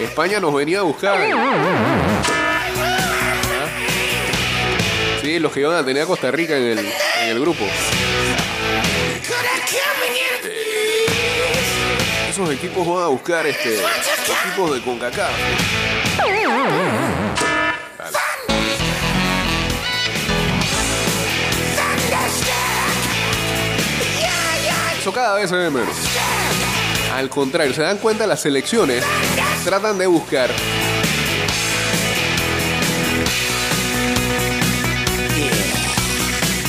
España 0.04 0.40
nos 0.40 0.52
venía 0.52 0.80
a 0.80 0.82
buscar. 0.82 1.18
¿Ah? 1.18 1.80
Sí, 5.22 5.38
los 5.38 5.50
que 5.52 5.60
iban 5.60 5.74
a 5.74 5.82
tener 5.82 6.02
a 6.02 6.06
Costa 6.06 6.30
Rica 6.30 6.54
en 6.54 6.64
el, 6.64 6.78
en 6.80 7.28
el 7.30 7.40
grupo. 7.40 7.64
Esos 12.38 12.54
equipos 12.54 12.86
van 12.86 13.02
a 13.02 13.06
buscar 13.08 13.44
este 13.48 13.74
equipos 13.80 14.72
de 14.72 14.80
CONCACAF. 14.82 15.32
Eso 25.00 25.12
cada 25.12 25.34
vez 25.36 25.48
se 25.48 25.56
ve 25.56 25.70
menos. 25.70 25.94
Al 27.14 27.28
contrario, 27.30 27.72
se 27.74 27.82
dan 27.82 27.98
cuenta 27.98 28.26
las 28.26 28.40
selecciones 28.40 29.04
tratan 29.64 29.98
de 29.98 30.06
buscar 30.06 30.50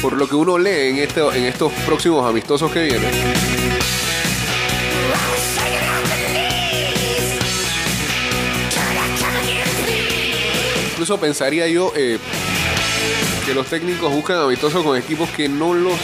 por 0.02 0.14
lo 0.14 0.28
que 0.28 0.36
uno 0.36 0.58
lee 0.58 0.90
en, 0.90 0.98
este- 1.00 1.22
en 1.38 1.46
estos 1.46 1.72
próximos 1.86 2.28
amistosos 2.28 2.72
que 2.72 2.84
vienen 2.84 3.59
Pensaría 11.18 11.68
yo 11.68 11.92
eh, 11.96 12.20
que 13.46 13.54
los 13.54 13.68
técnicos 13.68 14.14
buscan 14.14 14.38
amistosos 14.38 14.84
con 14.84 14.98
equipos 14.98 15.30
que 15.30 15.50
no 15.50 15.74
los 15.74 15.98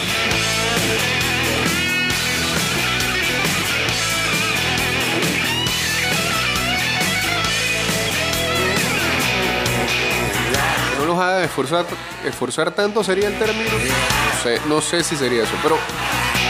haga 11.18 11.44
esforzar, 11.44 11.86
esforzar 12.24 12.70
tanto 12.72 13.02
sería 13.02 13.28
el 13.28 13.38
término. 13.38 13.70
No 13.70 14.42
sé, 14.42 14.60
no 14.68 14.80
sé 14.80 15.02
si 15.02 15.16
sería 15.16 15.44
eso, 15.44 15.54
pero 15.62 15.76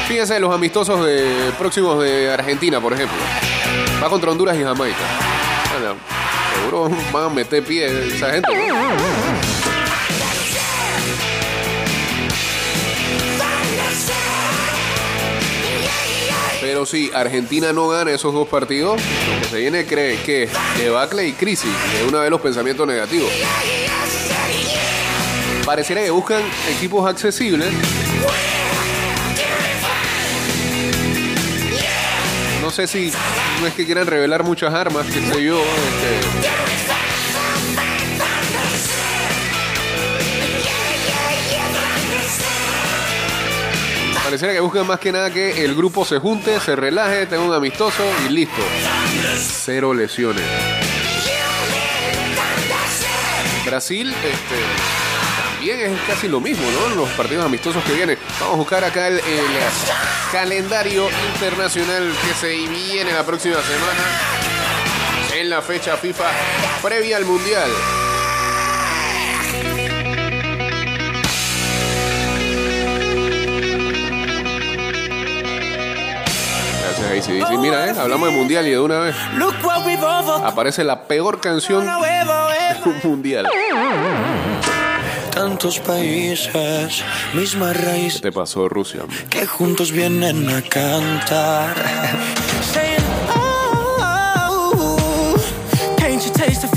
fíjense 0.08 0.38
los 0.40 0.54
amistosos 0.54 1.04
de, 1.04 1.52
próximos 1.58 2.02
de 2.02 2.32
Argentina, 2.32 2.80
por 2.80 2.92
ejemplo. 2.92 3.16
Va 4.02 4.08
contra 4.08 4.30
Honduras 4.30 4.56
y 4.56 4.62
Jamaica. 4.62 6.15
Seguro 6.56 6.90
van 7.12 7.25
a 7.25 7.28
meter 7.28 7.62
pie 7.62 8.14
esa 8.14 8.32
gente. 8.32 8.48
Pero 16.60 16.84
si 16.84 17.10
Argentina 17.14 17.72
no 17.72 17.88
gana 17.88 18.10
esos 18.10 18.34
dos 18.34 18.48
partidos, 18.48 19.00
lo 19.00 19.40
que 19.40 19.48
se 19.48 19.58
viene 19.58 19.86
cree 19.86 20.20
que 20.22 20.48
debacle 20.78 21.26
y 21.28 21.32
crisis 21.32 21.70
es 21.94 22.08
uno 22.08 22.18
de 22.18 22.28
los 22.28 22.40
pensamientos 22.40 22.86
negativos. 22.86 23.30
Pareciera 25.64 26.02
que 26.02 26.10
buscan 26.10 26.42
equipos 26.76 27.08
accesibles. 27.08 27.72
No 32.60 32.70
sé 32.70 32.86
si 32.88 33.12
no 33.60 33.66
es 33.66 33.75
que 33.75 33.84
quieran 33.84 34.06
revelar 34.06 34.44
muchas 34.44 34.72
armas, 34.72 35.06
qué 35.06 35.20
sé 35.20 35.44
yo. 35.44 35.58
este, 35.58 37.26
Pareciera 44.25 44.54
que 44.54 44.60
buscan 44.60 44.86
más 44.86 44.98
que 44.98 45.12
nada 45.12 45.30
que 45.32 45.64
el 45.64 45.76
grupo 45.76 46.04
se 46.04 46.18
junte, 46.18 46.58
se 46.58 46.75
relaje, 46.75 47.26
tenga 47.26 47.44
un 47.44 47.54
amistoso 47.54 48.02
y 48.26 48.32
listo. 48.32 48.60
Cero 49.64 49.94
lesiones. 49.94 50.44
Brasil, 53.64 54.08
este, 54.08 55.05
también 55.56 55.80
es 55.80 56.00
casi 56.06 56.28
lo 56.28 56.40
mismo, 56.40 56.64
¿no? 56.70 56.94
Los 56.94 57.08
partidos 57.10 57.44
amistosos 57.44 57.82
que 57.84 57.94
vienen. 57.94 58.18
Vamos 58.40 58.54
a 58.54 58.58
buscar 58.58 58.84
acá 58.84 59.08
el, 59.08 59.14
el 59.14 59.22
calendario 60.30 61.08
internacional 61.32 62.12
que 62.26 62.34
se 62.34 62.48
viene 62.68 63.12
la 63.12 63.25
próxima 63.25 63.56
semana 63.56 64.02
en 65.34 65.50
la 65.50 65.62
fecha 65.62 65.96
FIFA 65.96 66.25
previa 66.82 67.16
al 67.16 67.25
Mundial. 67.25 67.70
Gracias, 76.82 77.28
ACDC. 77.28 77.58
Mira, 77.58 77.88
¿eh? 77.88 77.94
hablamos 77.98 78.28
de 78.28 78.36
Mundial 78.36 78.66
y 78.66 78.70
de 78.70 78.80
una 78.80 79.00
vez 79.00 79.16
aparece 80.44 80.84
la 80.84 81.04
peor 81.04 81.40
canción 81.40 81.86
de 81.86 82.90
un 82.90 83.00
Mundial. 83.02 83.46
Tantos 85.36 85.78
países, 85.80 87.04
misma 87.34 87.74
raíz 87.74 88.14
¿Qué 88.14 88.20
te 88.20 88.32
pasó, 88.32 88.70
Rusia? 88.70 89.02
que 89.28 89.46
juntos 89.46 89.92
vienen 89.92 90.48
a 90.48 90.62
cantar. 90.62 91.74
Saying, 92.72 93.04
oh, 93.34 95.36
can't 95.98 96.24
you 96.24 96.32
taste 96.32 96.62
the 96.62 96.68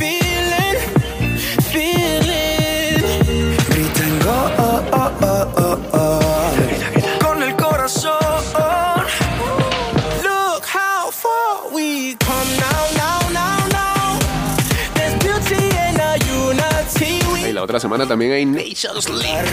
otra 17.69 17.79
semana 17.79 18.07
también 18.07 18.31
hay 18.31 18.45
Nations 18.47 19.07
League. 19.09 19.45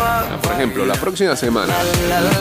va, 0.00 0.38
Por 0.42 0.52
ejemplo, 0.52 0.84
la 0.84 0.94
próxima 0.94 1.36
semana, 1.36 1.72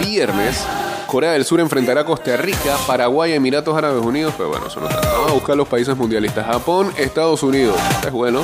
viernes, 0.03 0.65
Corea 1.05 1.33
del 1.33 1.45
Sur 1.45 1.59
enfrentará 1.59 2.01
a 2.01 2.05
Costa 2.05 2.35
Rica, 2.37 2.75
Paraguay, 2.87 3.33
Emiratos 3.33 3.77
Árabes 3.77 4.03
Unidos. 4.03 4.33
Pero 4.35 4.49
bueno, 4.49 4.65
eso 4.65 4.79
no 4.79 4.89
está. 4.89 4.99
Vamos 4.99 5.29
a 5.29 5.33
buscar 5.33 5.55
los 5.55 5.67
países 5.67 5.95
mundialistas. 5.95 6.43
Japón, 6.47 6.91
Estados 6.97 7.43
Unidos. 7.43 7.77
Es 8.03 8.11
bueno. 8.11 8.41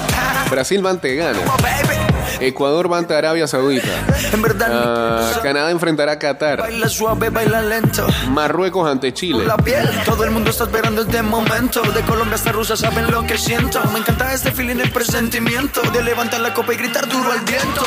Brasil 0.51 0.85
va 0.85 0.91
ante 0.91 1.15
Ghana. 1.15 1.39
baby 1.63 2.06
Ecuador 2.39 2.91
va 2.91 2.97
ante 2.99 3.15
Arabia 3.15 3.47
Saudita. 3.47 3.87
en 4.31 4.41
verdad 4.41 4.67
Ah, 4.71 5.39
Canadá 5.41 5.71
enfrentará 5.71 6.13
a 6.13 6.19
Qatar. 6.19 6.59
baila 6.59 6.87
suave 6.89 7.29
baila 7.29 7.61
lento. 7.61 8.05
Marruecos 8.29 8.89
ante 8.89 9.13
Chile. 9.13 9.45
la 9.45 9.57
piel 9.57 9.89
todo 10.05 10.23
el 10.23 10.31
mundo 10.31 10.49
está 10.51 10.65
esperando 10.65 11.01
este 11.01 11.21
momento. 11.21 11.81
De 11.81 12.01
Colombia 12.01 12.35
hasta 12.35 12.51
Rusia 12.51 12.75
saben 12.75 13.09
lo 13.11 13.25
que 13.25 13.37
siento. 13.37 13.81
Me 13.91 13.99
encanta 13.99 14.33
este 14.33 14.51
feeling 14.51 14.77
el 14.79 14.91
presentimiento 14.91 15.81
de 15.91 16.03
levantar 16.03 16.39
la 16.41 16.53
copa 16.53 16.73
y 16.73 16.77
gritar 16.77 17.07
duro 17.07 17.31
al 17.31 17.41
viento. 17.41 17.83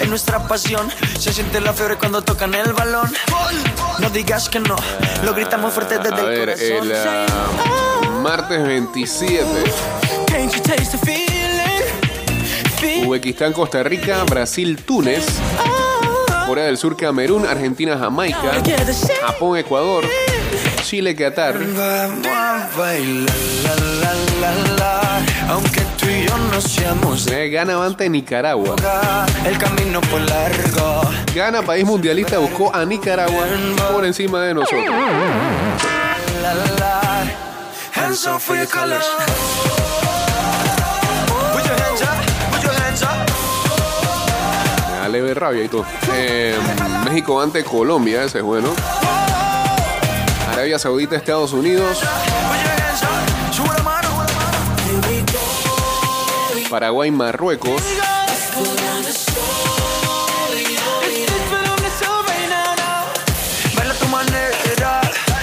En 0.00 0.10
nuestra 0.10 0.46
pasión. 0.46 0.88
Se 1.18 1.32
siente 1.32 1.60
la 1.60 1.72
fiebre 1.72 1.96
cuando 1.96 2.22
tocan 2.22 2.52
el 2.54 2.72
balón. 2.74 3.10
No 4.00 4.10
digas 4.10 4.48
que 4.50 4.60
no. 4.60 4.76
Lo 5.24 5.32
gritamos 5.34 5.72
fuerte 5.72 5.98
desde 5.98 6.14
A 6.14 6.20
el 6.20 6.26
ver, 6.26 6.38
corazón. 6.40 6.90
el 6.90 6.92
ah, 6.94 8.20
martes 8.22 8.62
27. 8.62 9.44
Uzbekistán, 13.04 13.52
Costa 13.52 13.82
Rica, 13.82 14.24
Brasil, 14.24 14.78
Túnez, 14.84 15.24
Corea 16.46 16.64
del 16.66 16.76
Sur, 16.76 16.96
Camerún, 16.96 17.46
Argentina, 17.46 17.98
Jamaica. 17.98 18.62
Japón, 19.26 19.58
Ecuador, 19.58 20.04
Chile, 20.82 21.14
Qatar. 21.16 21.56
Aunque 25.48 25.80
tú 25.98 26.06
y 26.06 26.26
yo 26.26 26.38
no 26.38 26.60
seamos 26.60 27.24
de 27.26 27.46
eh, 27.46 27.50
Ghana 27.50 27.76
va 27.76 27.86
ante 27.86 28.08
Nicaragua. 28.08 28.74
acá, 28.74 29.26
el 29.44 29.58
camino 29.58 30.00
fue 30.02 30.20
largo. 30.20 31.02
Ghana, 31.34 31.62
país 31.62 31.84
mundialista, 31.84 32.38
buscó 32.38 32.74
a 32.74 32.84
Nicaragua 32.84 33.46
por 33.92 34.04
encima 34.04 34.40
de 34.42 34.54
nosotros. 34.54 34.94
For 38.40 38.54
your 38.54 38.66
colors. 38.66 39.85
Leve 45.08 45.34
rabia 45.34 45.64
y 45.64 45.68
todo. 45.68 45.84
Eh, 46.12 46.56
México 47.04 47.40
ante 47.40 47.64
Colombia, 47.64 48.24
ese 48.24 48.38
es 48.38 48.44
bueno. 48.44 48.68
Arabia 50.52 50.78
Saudita, 50.78 51.16
Estados 51.16 51.52
Unidos. 51.52 52.00
Paraguay, 56.70 57.10
Marruecos, 57.10 57.80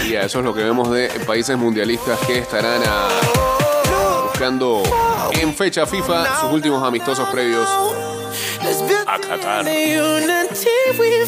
y 0.06 0.16
eso 0.16 0.40
es 0.40 0.46
lo 0.46 0.54
que 0.54 0.64
vemos 0.64 0.92
de 0.92 1.10
países 1.26 1.58
mundialistas 1.58 2.20
que 2.28 2.40
estarán 2.40 2.82
ah, 2.86 3.08
buscando 4.24 4.84
en 5.32 5.54
fecha 5.54 5.86
FIFA 5.86 6.42
sus 6.42 6.52
últimos 6.52 6.84
amistosos 6.84 7.28
previos 7.30 7.68
A 9.14 9.20
Qatar. 9.20 9.64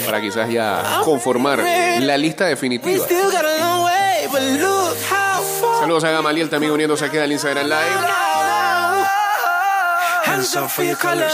para 0.05 0.19
quizás 0.19 0.49
ya 0.49 1.01
conformar 1.03 1.59
la 1.99 2.17
lista 2.17 2.45
definitiva. 2.45 3.05
Saludos 5.79 6.03
a 6.03 6.09
Gamaliel 6.09 6.49
también 6.49 6.71
uniéndose 6.71 7.05
aquí 7.05 7.19
al 7.19 7.31
Instagram 7.31 7.67
Live. 7.67 9.05
Hands 10.25 10.55
up 10.55 10.67
for 10.67 10.83
your 10.83 10.97
colors. 10.97 11.31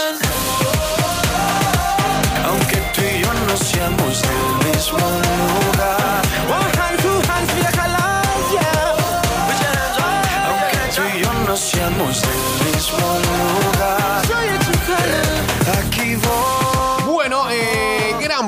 Aunque 2.44 2.76
tú 2.94 3.00
y 3.00 3.22
yo 3.22 3.32
no 3.32 3.56
seamos 3.56 4.22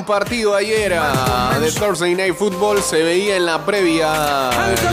gran 0.05 0.19
partido 0.19 0.55
ayer 0.55 0.93
ah, 0.97 1.57
de 1.59 1.71
Thursday 1.71 2.15
Night 2.15 2.35
Football. 2.35 2.81
Se 2.81 3.01
veía 3.03 3.35
en 3.37 3.45
la 3.45 3.65
previa 3.65 4.49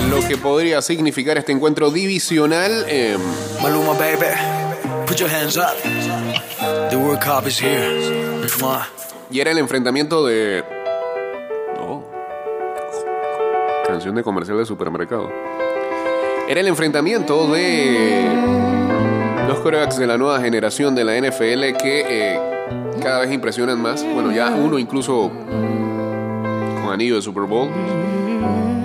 lo 0.09 0.27
que 0.27 0.37
podría 0.37 0.81
significar 0.81 1.37
este 1.39 1.53
encuentro 1.53 1.91
divisional. 1.91 2.85
eh, 2.89 3.17
Maluma, 3.63 3.93
baby. 3.93 4.27
Put 5.07 5.19
your 5.19 5.31
hands 5.31 5.57
up. 5.57 5.77
The 6.91 6.97
World 6.97 7.21
Cup 7.23 7.47
is 7.47 7.61
here. 7.61 8.47
Y 9.31 9.41
era 9.41 9.51
el 9.51 9.59
enfrentamiento 9.59 10.25
de. 10.25 10.65
Oh. 11.81 12.03
Canción 13.87 14.15
de 14.15 14.23
comercial 14.23 14.59
de 14.59 14.67
supermercado. 14.67 15.31
Era 16.49 16.61
el 16.61 16.67
enfrentamiento 16.67 17.47
de 17.53 18.31
los 19.49 19.61
corebacks 19.61 19.99
de 19.99 20.07
la 20.07 20.17
nueva 20.17 20.41
generación 20.41 20.95
de 20.95 21.05
la 21.05 21.17
NFL 21.19 21.77
que 21.77 22.05
eh, 22.09 22.52
cada 23.03 23.21
vez 23.21 23.33
impresionan 23.33 23.81
más. 23.81 24.05
Bueno, 24.05 24.33
ya 24.33 24.51
uno 24.51 24.79
incluso 24.79 25.31
con 26.83 26.93
anillo 26.93 27.17
de 27.17 27.23
Super 27.23 27.45
Bowl. 27.45 27.69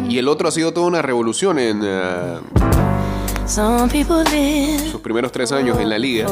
Y 0.10 0.18
el 0.18 0.28
otro 0.28 0.48
ha 0.48 0.52
sido 0.52 0.72
toda 0.72 0.88
una 0.88 1.02
revolución 1.02 1.60
en 1.60 1.82
eh, 1.84 2.40
sus 3.46 5.02
primeros 5.02 5.32
tres 5.32 5.52
años 5.52 5.78
en 5.80 5.90
la 5.90 6.00
liga. 6.00 6.28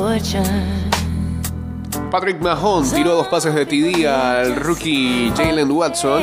Patrick 2.11 2.41
Mahomes 2.41 2.93
tiró 2.93 3.15
dos 3.15 3.27
pases 3.27 3.53
de 3.53 3.65
TD 3.65 4.07
al 4.07 4.55
rookie 4.55 5.31
Jalen 5.35 5.69
Watson. 5.71 6.21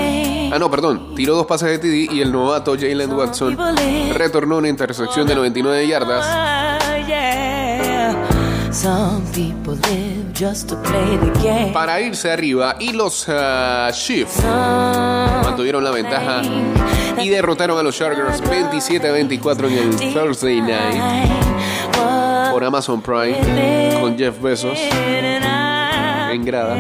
Ah, 0.53 0.59
no, 0.59 0.70
perdón. 0.70 1.14
Tiró 1.14 1.35
dos 1.35 1.46
pases 1.46 1.68
de 1.68 1.79
TD 1.79 2.12
y 2.12 2.20
el 2.20 2.33
novato 2.33 2.75
Jalen 2.79 3.12
Watson 3.12 3.59
retornó 4.14 4.59
una 4.59 4.68
intersección 4.68 5.27
de 5.27 5.35
99 5.35 5.87
yardas. 5.87 6.27
Some 8.72 9.22
people 9.35 9.77
live 9.90 10.22
just 10.33 10.68
to 10.68 10.77
play 10.83 11.16
the 11.18 11.31
game. 11.42 11.73
para 11.73 12.01
irse 12.01 12.31
arriba 12.31 12.77
y 12.79 12.92
los 12.92 13.27
Chiefs 13.92 14.33
Some 14.33 15.42
mantuvieron 15.45 15.85
la 15.85 15.90
ventaja 15.90 16.42
y 17.23 17.29
derrotaron 17.29 17.79
a 17.79 17.83
los 17.83 17.97
Chargers 17.97 18.40
27 18.49 19.09
a 19.09 19.12
24 19.12 19.68
en 19.68 19.79
el 19.79 20.12
Thursday 20.12 20.61
Night 20.61 21.33
por 22.51 22.64
Amazon 22.64 23.01
Prime 23.01 23.99
con 24.01 24.16
Jeff 24.16 24.40
Bezos 24.40 24.79
en 24.79 26.45
grada. 26.45 26.77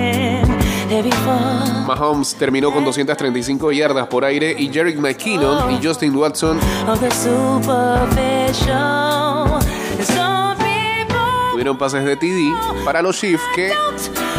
Mahomes 1.86 2.34
terminó 2.34 2.70
con 2.72 2.84
235 2.84 3.72
yardas 3.72 4.06
por 4.08 4.24
aire 4.24 4.54
y 4.58 4.70
Jerick 4.70 4.98
McKinnon 4.98 5.72
y 5.72 5.86
Justin 5.86 6.14
Watson 6.16 6.58
tuvieron 11.62 11.78
pases 11.78 12.04
de 12.04 12.16
TD 12.16 12.84
para 12.84 13.02
los 13.02 13.20
Chiefs 13.20 13.44
que 13.54 13.72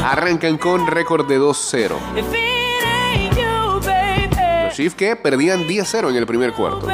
arrancan 0.03 0.57
con 0.57 0.85
récord 0.87 1.25
de 1.25 1.39
2-0. 1.39 1.95
if 2.17 2.25
it 2.33 2.83
ain't 2.83 3.37
you, 3.37 3.79
baby. 3.79 4.65
Los 4.65 4.75
Chiefs 4.75 4.93
que 4.93 5.15
perdían 5.15 5.65
10-0 5.65 6.09
en 6.09 6.17
el 6.17 6.25
primer 6.25 6.51
cuarto. 6.51 6.85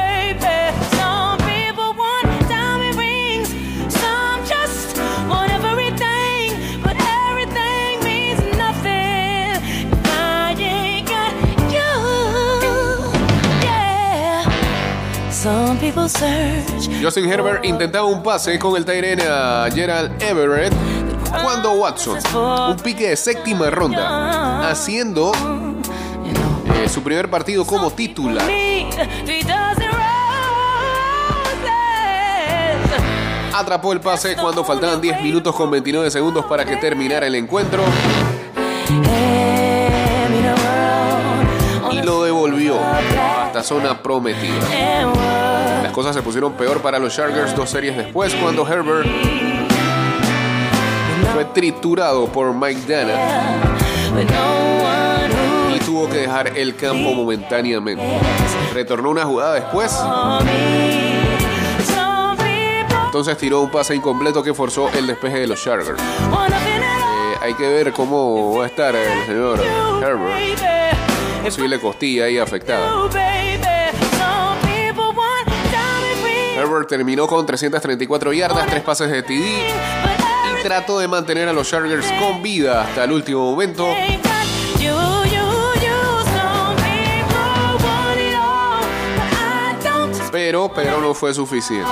Justin 17.01 17.31
Herbert 17.31 17.63
intentaba 17.63 18.05
un 18.05 18.21
pase 18.21 18.59
con 18.59 18.75
el 18.75 18.83
Tyrene 18.83 19.23
a 19.23 19.69
Gerald 19.73 20.21
Everett. 20.21 20.73
Cuando 21.41 21.71
Watson, 21.73 22.17
un 22.35 22.75
pique 22.75 23.07
de 23.07 23.15
séptima 23.15 23.69
ronda, 23.69 24.69
haciendo 24.69 25.31
eh, 26.75 26.89
su 26.89 27.01
primer 27.01 27.29
partido 27.29 27.65
como 27.65 27.89
titular. 27.89 28.45
Atrapó 33.53 33.93
el 33.93 34.01
pase 34.01 34.35
cuando 34.35 34.65
faltaban 34.65 34.99
10 34.99 35.21
minutos 35.21 35.55
con 35.55 35.71
29 35.71 36.11
segundos 36.11 36.45
para 36.47 36.65
que 36.65 36.75
terminara 36.77 37.27
el 37.27 37.35
encuentro 37.35 37.83
hasta 43.59 43.75
zona 43.75 44.01
prometida. 44.01 45.03
Las 45.83 45.91
cosas 45.91 46.15
se 46.15 46.21
pusieron 46.21 46.53
peor 46.53 46.81
para 46.81 46.99
los 46.99 47.13
Chargers 47.15 47.55
dos 47.55 47.69
series 47.69 47.97
después 47.97 48.33
cuando 48.35 48.67
Herbert 48.67 49.07
fue 51.33 51.45
triturado 51.45 52.27
por 52.27 52.53
Mike 52.53 52.81
Dana 52.87 53.13
y 55.75 55.79
tuvo 55.79 56.09
que 56.09 56.19
dejar 56.19 56.57
el 56.57 56.75
campo 56.75 57.13
momentáneamente. 57.13 58.03
Retornó 58.73 59.09
una 59.09 59.25
jugada 59.25 59.55
después, 59.55 59.97
entonces 63.05 63.37
tiró 63.37 63.61
un 63.61 63.71
pase 63.71 63.95
incompleto 63.95 64.41
que 64.41 64.53
forzó 64.53 64.89
el 64.93 65.07
despeje 65.07 65.39
de 65.39 65.47
los 65.47 65.61
Chargers. 65.61 65.99
Eh, 65.99 67.35
hay 67.41 67.53
que 67.55 67.67
ver 67.67 67.91
cómo 67.91 68.57
va 68.57 68.65
a 68.65 68.67
estar 68.67 68.95
el 68.95 69.25
señor 69.25 69.59
Herbert. 70.01 70.79
Posible 71.43 71.79
costilla 71.79 72.25
ahí 72.25 72.37
afectada. 72.37 73.38
Terminó 76.87 77.25
con 77.25 77.45
334 77.45 78.31
yardas, 78.31 78.67
tres 78.67 78.83
pases 78.83 79.09
de 79.09 79.23
TD 79.23 79.31
y 79.31 80.63
trató 80.63 80.99
de 80.99 81.07
mantener 81.07 81.49
a 81.49 81.53
los 81.53 81.67
Chargers 81.67 82.05
con 82.19 82.43
vida 82.43 82.83
hasta 82.83 83.05
el 83.05 83.11
último 83.11 83.51
momento. 83.51 83.87
Pero, 90.31 90.71
pero 90.73 91.01
no 91.01 91.15
fue 91.15 91.33
suficiente. 91.33 91.89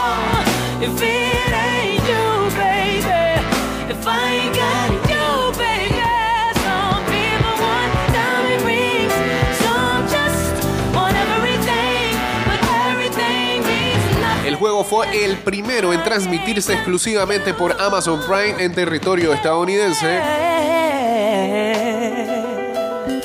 Fue 14.88 15.26
el 15.26 15.38
primero 15.38 15.92
en 15.92 16.02
transmitirse 16.04 16.74
exclusivamente 16.74 17.54
por 17.54 17.76
Amazon 17.82 18.22
Prime 18.22 18.64
en 18.64 18.74
territorio 18.74 19.34
estadounidense 19.34 20.22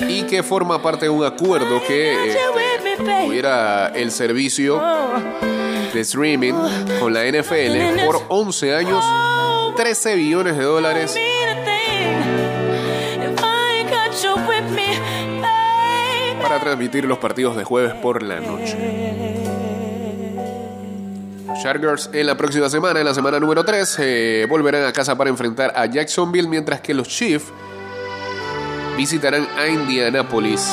y 0.08 0.22
que 0.24 0.42
forma 0.42 0.82
parte 0.82 1.04
de 1.04 1.10
un 1.10 1.24
acuerdo 1.24 1.80
que 1.86 2.32
eh, 2.32 2.36
tuviera 2.96 3.92
el 3.94 4.10
servicio 4.10 4.82
de 5.92 6.00
streaming 6.00 6.54
con 6.98 7.14
la 7.14 7.24
NFL 7.26 8.06
por 8.06 8.22
11 8.28 8.74
años, 8.74 9.04
13 9.76 10.16
billones 10.16 10.56
de 10.56 10.64
dólares 10.64 11.16
para 16.42 16.58
transmitir 16.58 17.04
los 17.04 17.18
partidos 17.18 17.56
de 17.56 17.62
jueves 17.62 17.94
por 17.94 18.22
la 18.22 18.40
noche. 18.40 19.41
Chargers 21.62 22.10
en 22.12 22.26
la 22.26 22.36
próxima 22.36 22.68
semana, 22.68 23.00
en 23.00 23.06
la 23.06 23.14
semana 23.14 23.38
número 23.38 23.64
3, 23.64 23.96
eh, 24.00 24.46
volverán 24.48 24.84
a 24.84 24.92
casa 24.92 25.16
para 25.16 25.30
enfrentar 25.30 25.72
a 25.76 25.86
Jacksonville, 25.86 26.48
mientras 26.48 26.80
que 26.80 26.92
los 26.94 27.08
Chiefs 27.08 27.46
visitarán 28.96 29.46
a 29.58 29.68
Indianapolis 29.68 30.72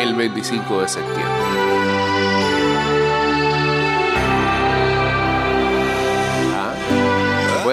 el 0.00 0.14
25 0.14 0.82
de 0.82 0.88
septiembre. 0.88 1.34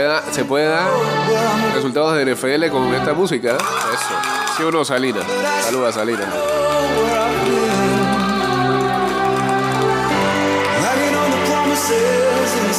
Ah, 0.07 0.21
se 0.31 0.45
puede 0.45 0.65
dar- 0.67 0.89
resultados 1.73 2.15
de 2.15 2.21
NFL 2.25 2.69
con 2.69 2.93
esta 2.93 3.13
música. 3.13 3.51
¿eh? 3.53 3.57
Eso. 3.57 4.55
Sí 4.57 4.63
o 4.63 4.71
no, 4.71 4.85
Salinas. 4.85 5.25
Saluda, 5.65 5.91
Salinas. 5.91 6.27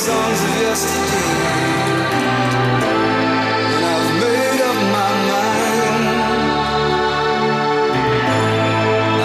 Songs 0.07 0.41
of 0.47 0.53
yesterday. 0.63 1.31
And 3.75 3.85
I've 3.95 4.11
made 4.23 4.61
up 4.71 4.79
my 4.97 5.13
mind. 5.33 6.07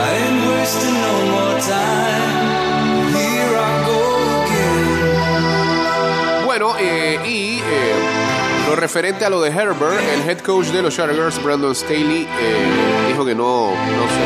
I 0.06 0.10
ain't 0.22 0.40
wasting 0.50 0.98
no 1.08 1.16
more 1.34 1.58
time. 1.76 2.38
Here 3.14 3.54
I 3.68 3.72
go 3.90 4.00
again. 4.42 5.10
Bueno, 6.46 6.68
eh, 6.80 7.20
y 7.26 7.60
eh, 7.60 7.96
lo 8.68 8.76
referente 8.76 9.24
a 9.24 9.30
lo 9.30 9.40
de 9.42 9.52
Herbert, 9.52 10.02
el 10.16 10.28
head 10.28 10.40
coach 10.40 10.68
de 10.68 10.82
los 10.82 10.96
Chargers, 10.96 11.38
Brandon 11.44 11.76
Staley, 11.76 12.28
eh, 12.28 13.06
dijo 13.08 13.24
que 13.24 13.36
no, 13.36 13.70
no 13.70 14.08
sé, 14.16 14.26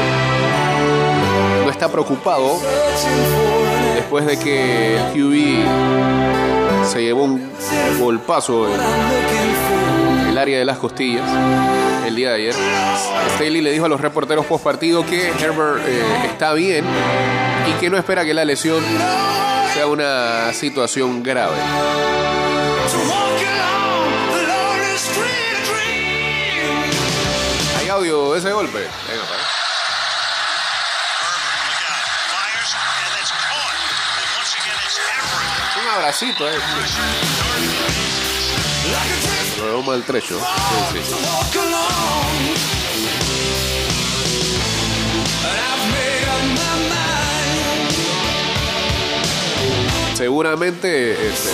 no 1.66 1.70
está 1.70 1.90
preocupado 1.90 2.62
después 4.06 4.26
de 4.28 4.38
que 4.38 5.00
QB 5.16 6.86
se 6.86 7.02
llevó 7.02 7.24
un 7.24 7.52
golpazo 8.00 8.68
en 8.72 8.80
el 10.30 10.38
área 10.38 10.60
de 10.60 10.66
las 10.66 10.78
costillas 10.78 11.28
el 12.06 12.16
día 12.16 12.30
de 12.30 12.36
ayer. 12.36 12.56
Staley 13.34 13.62
le 13.62 13.72
dijo 13.72 13.86
a 13.86 13.90
los 13.90 14.00
reporteros 14.00 14.46
post 14.46 14.64
partido 14.64 15.04
que 15.04 15.30
Herbert 15.30 15.88
eh, 15.88 16.04
está 16.26 16.54
bien 16.54 16.86
y 17.68 17.72
que 17.80 17.90
no 17.90 17.98
espera 17.98 18.24
que 18.24 18.36
la 18.36 18.46
lesión 18.46 18.84
sea 19.74 19.88
una 19.88 20.54
situación 20.54 21.24
grave. 21.24 21.56
¿Hay 27.80 27.90
audio 27.90 28.34
de 28.34 28.40
ese 28.40 28.52
golpe? 28.52 28.78
Venga, 28.78 29.35
abracito, 35.96 36.50
eh. 36.50 36.56
Lo 39.58 39.66
veo 39.66 39.84
maltrecho. 39.84 40.40
Sí, 40.92 41.00
sí. 41.06 41.16
Seguramente 50.16 51.12
este, 51.12 51.50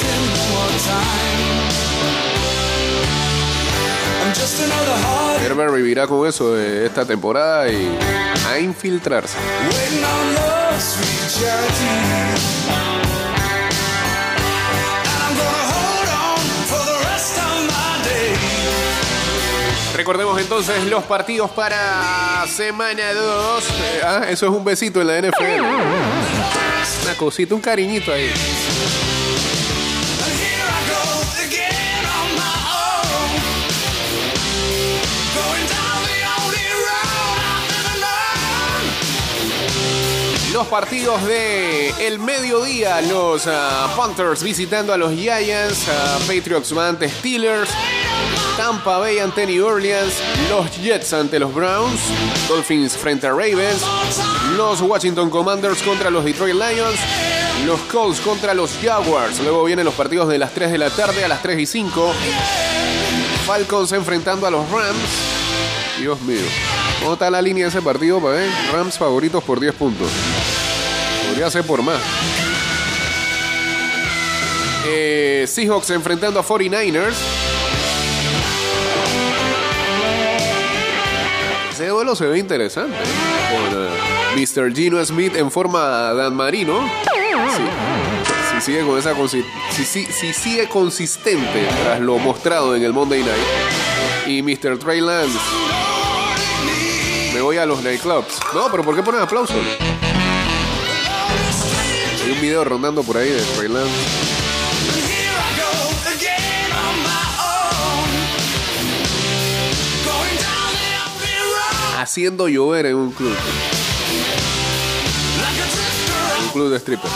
Herbert 5.44 5.74
vivirá 5.74 6.08
con 6.08 6.28
eso 6.28 6.54
de 6.54 6.86
esta 6.86 7.06
temporada 7.06 7.68
y 7.70 7.98
a 8.48 8.60
infiltrarse. 8.60 9.38
Recordemos 20.02 20.42
entonces 20.42 20.84
los 20.86 21.04
partidos 21.04 21.52
para 21.52 22.44
semana 22.48 23.14
2. 23.14 23.64
Eh, 23.64 24.02
ah, 24.04 24.26
eso 24.32 24.48
es 24.48 24.52
un 24.52 24.64
besito 24.64 25.00
en 25.00 25.06
la 25.06 25.22
NFL. 25.22 25.62
Una 27.04 27.14
cosita, 27.20 27.54
un 27.54 27.62
cariñito 27.62 28.12
ahí. 28.12 28.32
Los 40.52 40.68
partidos 40.68 41.24
de 41.26 41.90
el 42.06 42.20
mediodía, 42.20 43.02
los 43.02 43.48
ah, 43.48 43.94
Panthers 43.96 44.44
visitando 44.44 44.94
a 44.94 44.98
los 44.98 45.14
Giants, 45.14 45.88
ah, 45.90 46.20
Patriots 46.28 46.72
ante 46.74 47.08
Steelers, 47.08 47.70
Tampa 48.62 49.00
Bay 49.00 49.18
ante 49.18 49.48
New 49.48 49.66
Orleans, 49.66 50.14
los 50.48 50.70
Jets 50.80 51.14
ante 51.14 51.40
los 51.40 51.52
Browns, 51.52 52.00
Dolphins 52.48 52.96
frente 52.96 53.26
a 53.26 53.32
Ravens, 53.32 53.82
los 54.56 54.82
Washington 54.82 55.32
Commanders 55.32 55.82
contra 55.82 56.12
los 56.12 56.24
Detroit 56.24 56.54
Lions, 56.54 57.00
los 57.66 57.80
Colts 57.92 58.20
contra 58.20 58.54
los 58.54 58.78
Jaguars. 58.80 59.40
Luego 59.40 59.64
vienen 59.64 59.84
los 59.84 59.96
partidos 59.96 60.30
de 60.30 60.38
las 60.38 60.54
3 60.54 60.74
de 60.74 60.78
la 60.78 60.92
tarde 60.92 61.26
a 61.26 61.28
las 61.28 61.42
3 61.42 61.58
y 61.58 61.66
5. 61.66 62.14
Falcons 63.48 63.94
enfrentando 63.94 64.46
a 64.46 64.52
los 64.52 64.70
Rams. 64.70 65.10
Dios 66.00 66.22
mío. 66.22 66.46
¿Cómo 67.00 67.14
está 67.14 67.32
la 67.32 67.42
línea 67.42 67.64
de 67.64 67.70
ese 67.70 67.82
partido, 67.82 68.22
pa' 68.22 68.30
ver? 68.30 68.48
Rams 68.72 68.96
favoritos 68.96 69.44
por 69.44 69.60
10 69.60 69.74
puntos. 69.74 70.08
Podría 71.30 71.50
ser 71.50 71.64
por 71.64 71.82
más. 71.82 72.00
Eh, 74.86 75.46
Seahawks 75.48 75.90
enfrentando 75.90 76.40
a 76.40 76.46
49ers. 76.46 77.41
Ese 81.82 81.90
duelo 81.90 82.16
se 82.16 82.28
ve 82.28 82.38
interesante. 82.38 82.96
Con 82.96 83.84
eh, 83.84 83.90
Mr. 84.36 84.72
Gino 84.72 85.04
Smith 85.04 85.36
en 85.36 85.50
forma 85.50 86.14
Dan 86.14 86.36
Marino. 86.36 86.88
Sí. 87.58 87.64
Si 88.54 88.62
sigue 88.62 88.86
con 88.86 89.00
esa 89.00 89.16
si, 89.28 89.84
si- 89.84 90.06
si 90.06 90.32
sigue 90.32 90.70
consistente 90.70 91.68
tras 91.84 92.00
lo 92.00 92.20
mostrado 92.20 92.76
en 92.76 92.84
el 92.84 92.94
Monday 92.94 93.22
Night. 93.24 94.28
Y 94.28 94.44
Mr. 94.44 94.78
Trey 94.78 95.02
Lance. 95.02 95.40
Me 97.34 97.42
voy 97.42 97.58
a 97.58 97.66
los 97.66 97.82
nightclubs. 97.82 98.38
No, 98.54 98.70
pero 98.70 98.84
¿por 98.84 98.96
qué 98.96 99.02
ponen 99.02 99.22
aplausos? 99.22 99.58
Hay 102.24 102.32
un 102.32 102.42
video 102.42 102.64
rondando 102.64 103.02
por 103.02 103.18
ahí 103.18 103.30
de 103.30 103.42
Trey 103.58 103.70
Lance. 103.70 103.90
Haciendo 112.02 112.48
llover 112.48 112.88
en 112.88 112.96
un 112.96 113.12
club. 113.12 113.36
Un 116.44 116.50
club 116.50 116.72
de 116.72 116.80
strippers. 116.80 117.14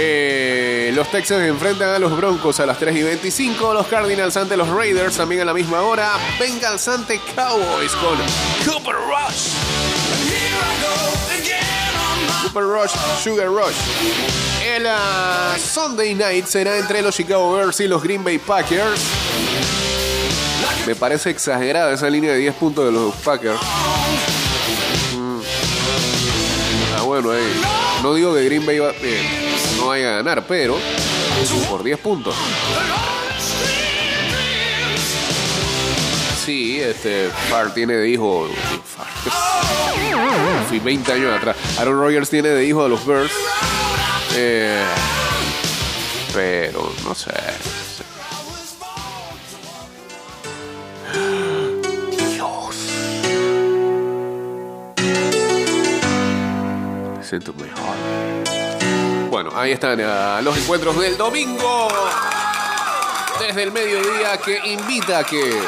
Eh, 0.00 0.90
los 0.94 1.10
Texans 1.10 1.44
enfrentan 1.44 1.90
a 1.90 1.98
los 1.98 2.16
Broncos 2.16 2.58
a 2.60 2.66
las 2.66 2.78
3 2.78 2.96
y 2.96 3.02
25. 3.02 3.72
Los 3.72 3.86
Cardinals 3.86 4.36
ante 4.36 4.56
los 4.56 4.68
Raiders 4.68 5.16
también 5.16 5.42
a 5.42 5.44
la 5.44 5.54
misma 5.54 5.82
hora. 5.82 6.12
Bengals 6.40 6.88
ante 6.88 7.20
Cowboys 7.36 7.92
con 7.92 8.18
Cooper 8.64 8.96
Rush. 8.96 9.52
Cooper 12.42 12.64
Rush, 12.64 12.92
Sugar 13.22 13.48
Rush. 13.48 13.76
El 14.64 14.86
Sunday 15.60 16.14
night 16.14 16.46
será 16.46 16.76
entre 16.78 17.02
los 17.02 17.14
Chicago 17.14 17.54
Bears 17.54 17.78
y 17.80 17.88
los 17.88 18.02
Green 18.02 18.24
Bay 18.24 18.38
Packers. 18.38 19.00
Me 20.88 20.94
parece 20.96 21.28
exagerada 21.28 21.92
esa 21.92 22.08
línea 22.08 22.32
de 22.32 22.38
10 22.38 22.54
puntos 22.54 22.82
de 22.86 22.90
los 22.92 23.14
Packers. 23.16 23.60
Mm. 25.14 25.40
Ah, 26.96 27.02
bueno, 27.02 27.30
ahí. 27.30 27.42
No 28.02 28.14
digo 28.14 28.34
que 28.34 28.42
Green 28.46 28.64
Bay 28.64 28.78
va- 28.78 28.92
eh, 29.02 29.20
no 29.76 29.88
vaya 29.88 30.08
a 30.08 30.16
ganar, 30.22 30.46
pero 30.46 30.78
por 31.68 31.82
10 31.84 31.98
puntos. 31.98 32.34
Sí, 36.46 36.80
este 36.80 37.28
Farr 37.50 37.74
tiene 37.74 37.92
de 37.92 38.08
hijo. 38.08 38.48
Fui 40.70 40.78
20 40.78 41.12
años 41.12 41.36
atrás. 41.36 41.54
Aaron 41.78 42.00
Rodgers 42.00 42.30
tiene 42.30 42.48
de 42.48 42.64
hijo 42.64 42.82
a 42.82 42.88
los 42.88 43.04
Bears. 43.04 43.30
Eh, 44.36 44.82
pero 46.32 46.90
no 47.04 47.14
sé. 47.14 47.30
Siento 57.28 57.52
mejor. 57.52 57.94
Bueno, 59.28 59.50
ahí 59.54 59.72
están 59.72 60.00
ah, 60.00 60.40
los 60.42 60.56
encuentros 60.56 60.98
del 60.98 61.18
domingo. 61.18 61.88
Desde 63.38 63.64
el 63.64 63.70
mediodía 63.70 64.38
que 64.42 64.58
invita 64.66 65.18
a 65.18 65.24
que 65.24 65.60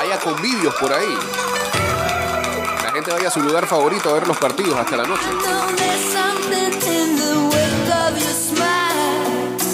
haya 0.00 0.18
convivios 0.18 0.74
por 0.74 0.92
ahí. 0.92 1.16
La 2.82 2.90
gente 2.90 3.12
vaya 3.12 3.28
a 3.28 3.30
su 3.30 3.38
lugar 3.40 3.68
favorito 3.68 4.10
a 4.10 4.14
ver 4.14 4.26
los 4.26 4.36
partidos 4.36 4.76
hasta 4.76 4.96
la 4.96 5.04
noche. 5.04 5.26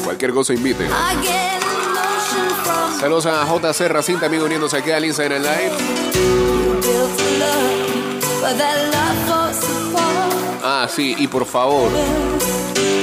Cualquier 0.05 0.35
cosa 0.35 0.53
inviten. 0.53 0.87
I 0.89 1.15
get 1.23 1.63
emotion 1.63 2.51
from 2.63 3.01
Saludos 3.01 3.25
a 3.25 3.47
JC 3.47 3.89
Racing 3.89 4.19
también 4.19 4.43
uniéndose 4.43 4.77
aquí 4.77 4.91
al 4.91 5.07
Instagram 5.07 5.41
Live. 5.41 5.73
Sí, 10.89 11.15
y 11.19 11.27
por 11.27 11.47
favor, 11.47 11.91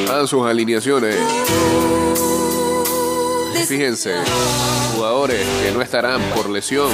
hagan 0.09 0.27
sus 0.27 0.45
alineaciones. 0.45 1.15
Fíjense, 3.67 4.15
jugadores 4.95 5.45
que 5.63 5.71
no 5.71 5.81
estarán 5.81 6.21
por 6.35 6.49
lesión. 6.49 6.89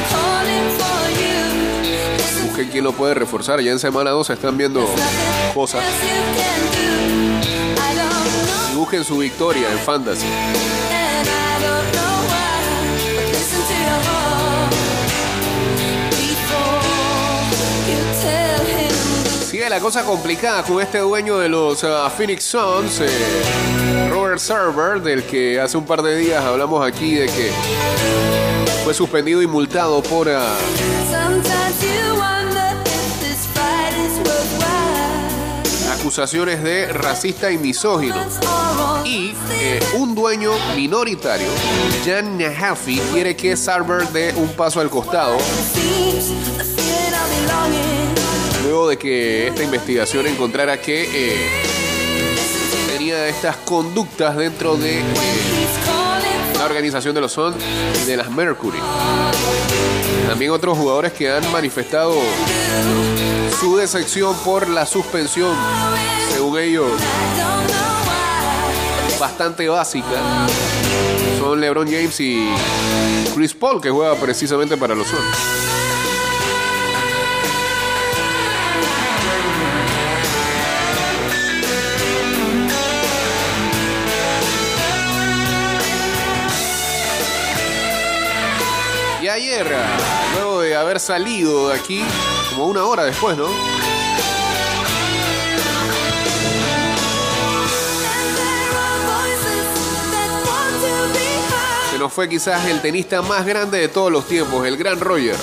Busquen 2.45 2.69
quién 2.69 2.84
lo 2.84 2.93
puede 2.93 3.13
reforzar. 3.13 3.60
Ya 3.62 3.71
en 3.71 3.80
semana 3.80 4.12
2 4.12 4.28
se 4.28 4.34
están 4.34 4.58
viendo 4.58 4.86
cosas. 5.54 5.84
Y 8.71 8.75
busquen 8.75 9.04
su 9.04 9.17
victoria 9.17 9.71
en 9.71 9.80
Fantasy. 9.80 10.28
La 19.80 19.84
cosa 19.84 20.04
complicada 20.04 20.62
con 20.63 20.82
este 20.82 20.98
dueño 20.98 21.38
de 21.38 21.48
los 21.48 21.86
ah, 21.86 22.10
Phoenix 22.10 22.44
Suns, 22.44 23.00
eh, 23.00 24.10
Robert 24.10 24.39
Server, 24.39 25.02
del 25.02 25.24
que 25.24 25.58
hace 25.58 25.78
un 25.78 25.86
par 25.86 26.02
de 26.02 26.18
días 26.18 26.44
hablamos 26.44 26.86
aquí 26.86 27.15
de 27.15 27.28
que 27.28 27.50
fue 28.84 28.94
suspendido 28.94 29.42
y 29.42 29.48
multado 29.48 30.04
por 30.04 30.28
worthwhile. 30.28 30.50
acusaciones 35.98 36.62
de 36.62 36.92
racista 36.92 37.50
y 37.50 37.58
misógino. 37.58 38.18
Y 39.06 39.34
eh, 39.52 39.80
un 39.94 40.13
dueño 40.13 40.52
minoritario, 40.76 41.48
Jan 42.04 42.38
Nahafi, 42.38 43.00
quiere 43.13 43.34
que 43.38 43.56
Sarver 43.56 44.10
dé 44.10 44.34
un 44.36 44.50
paso 44.50 44.82
al 44.82 44.89
costado 44.89 45.38
luego 48.69 48.88
de 48.88 48.97
que 48.97 49.47
esta 49.47 49.63
investigación 49.63 50.27
encontrara 50.27 50.79
que 50.79 51.10
eh, 51.12 51.36
tenía 52.88 53.27
estas 53.27 53.58
conductas 53.58 54.38
dentro 54.38 54.77
de 54.77 54.99
eh, 54.99 55.03
la 56.55 56.65
organización 56.65 57.15
de 57.15 57.21
los 57.21 57.32
Suns 57.32 57.55
y 58.03 58.05
de 58.05 58.17
las 58.17 58.29
Mercury. 58.29 58.77
También 60.27 60.51
otros 60.51 60.77
jugadores 60.77 61.13
que 61.13 61.32
han 61.32 61.51
manifestado 61.51 62.13
su 63.60 63.75
decepción 63.75 64.36
por 64.45 64.69
la 64.69 64.86
suspensión, 64.86 65.55
según 66.32 66.60
ellos, 66.60 66.91
bastante 69.19 69.67
básica. 69.67 70.47
Son 71.39 71.60
LeBron 71.60 71.88
James 71.88 72.19
y 72.19 72.47
Chris 73.34 73.55
Paul, 73.55 73.82
que 73.82 73.89
juega 73.89 74.13
precisamente 74.13 74.77
para 74.77 74.93
los 74.93 75.08
Suns. 75.08 75.79
Luego 90.36 90.62
de 90.62 90.74
haber 90.74 91.02
salido 91.02 91.67
de 91.67 91.76
aquí, 91.76 92.02
como 92.50 92.67
una 92.67 92.86
hora 92.86 93.04
después, 93.04 93.36
¿no? 93.36 93.50
Se 101.91 102.00
nos 102.00 102.13
fue 102.13 102.30
quizás 102.30 102.65
el 102.67 102.82
tenista 102.82 103.22
más 103.22 103.45
grande 103.45 103.80
de 103.80 103.89
todos 103.89 104.10
los 104.10 104.26
tiempos, 104.26 104.65
el 104.65 104.78
gran 104.78 104.98
Roger. 104.98 105.36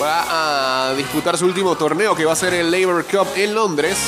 Va 0.00 0.88
a 0.88 0.94
disputar 0.94 1.36
su 1.36 1.44
último 1.44 1.76
torneo 1.76 2.16
que 2.16 2.24
va 2.24 2.32
a 2.32 2.36
ser 2.36 2.54
el 2.54 2.70
Labour 2.70 3.04
Cup 3.04 3.26
en 3.36 3.54
Londres. 3.54 3.98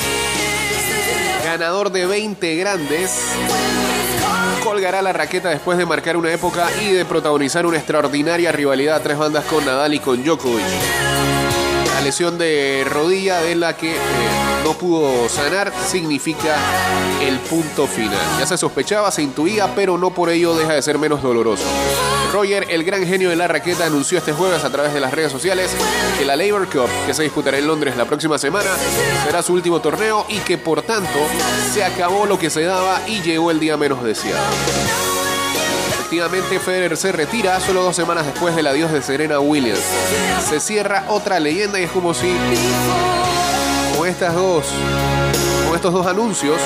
Ganador 1.55 1.93
de 1.93 2.05
20 2.05 2.57
grandes. 2.57 3.17
Colgará 4.65 5.03
la 5.03 5.13
raqueta 5.13 5.51
después 5.51 5.79
de 5.79 5.87
marcar 5.87 6.17
una 6.17 6.33
época 6.33 6.67
y 6.83 6.91
de 6.91 7.05
protagonizar 7.05 7.65
una 7.65 7.77
extraordinaria 7.77 8.51
rivalidad 8.51 8.97
a 8.97 9.01
tres 9.01 9.17
bandas 9.17 9.45
con 9.45 9.65
Nadal 9.65 9.95
y 9.95 10.01
con 10.01 10.25
Djokovic. 10.25 10.65
La 11.95 12.01
lesión 12.01 12.39
de 12.39 12.85
rodilla 12.91 13.41
de 13.41 13.55
la 13.55 13.77
que 13.77 13.93
eh, 13.93 13.99
no 14.65 14.73
pudo 14.73 15.29
sanar 15.29 15.73
significa 15.87 16.57
el 17.23 17.39
punto 17.39 17.87
final. 17.87 18.19
Ya 18.41 18.47
se 18.47 18.59
sospechaba, 18.59 19.13
se 19.13 19.23
intuía, 19.23 19.77
pero 19.77 19.97
no 19.97 20.11
por 20.11 20.31
ello 20.31 20.57
deja 20.57 20.73
de 20.73 20.83
ser 20.83 20.99
menos 20.99 21.23
doloroso. 21.23 21.63
Roger, 22.35 22.67
el 22.69 22.83
gran 22.83 23.07
genio 23.07 23.31
de 23.31 23.37
la 23.37 23.47
raqueta, 23.47 23.87
anunció 23.87 24.19
este 24.19 24.33
jueves 24.33 24.65
a 24.65 24.71
través 24.71 24.93
de 24.93 24.99
las 24.99 25.15
redes 25.15 25.31
sociales 25.31 25.71
que 26.19 26.25
la 26.25 26.35
Labour 26.35 26.69
Cup, 26.69 26.89
que 27.07 27.15
se 27.15 27.23
disputará 27.23 27.59
en 27.59 27.67
Londres 27.69 27.97
la 27.97 28.07
próxima 28.07 28.39
semana, 28.39 28.71
será 29.25 29.41
su 29.41 29.53
último 29.53 29.81
torneo 29.81 30.27
y 30.29 30.39
que 30.39 30.59
por 30.59 30.83
tanto 30.83 31.17
se 31.73 31.85
acabó 31.85 32.27
lo 32.27 32.37
que 32.37 32.51
se 32.51 32.65
daba 32.65 33.01
y 33.07 33.23
llegó 33.23 33.53
el 33.53 33.61
día 33.61 33.77
menos 33.77 34.03
deseado. 34.03 34.43
Efectivamente, 35.93 36.59
Federer 36.59 36.97
se 36.97 37.13
retira 37.13 37.61
solo 37.61 37.85
dos 37.85 37.95
semanas 37.95 38.27
después 38.27 38.57
del 38.57 38.67
adiós 38.67 38.91
de 38.91 39.01
Serena 39.01 39.39
Williams. 39.39 39.85
Se 40.49 40.59
cierra 40.59 41.05
otra 41.11 41.39
leyenda 41.39 41.79
y 41.79 41.85
es 41.85 41.91
como 41.93 42.15
si 42.15 42.35
con 43.97 44.09
estas 44.09 44.35
dos, 44.35 44.67
con 45.69 45.77
estos 45.77 45.93
dos 45.93 46.05
anuncios, 46.05 46.61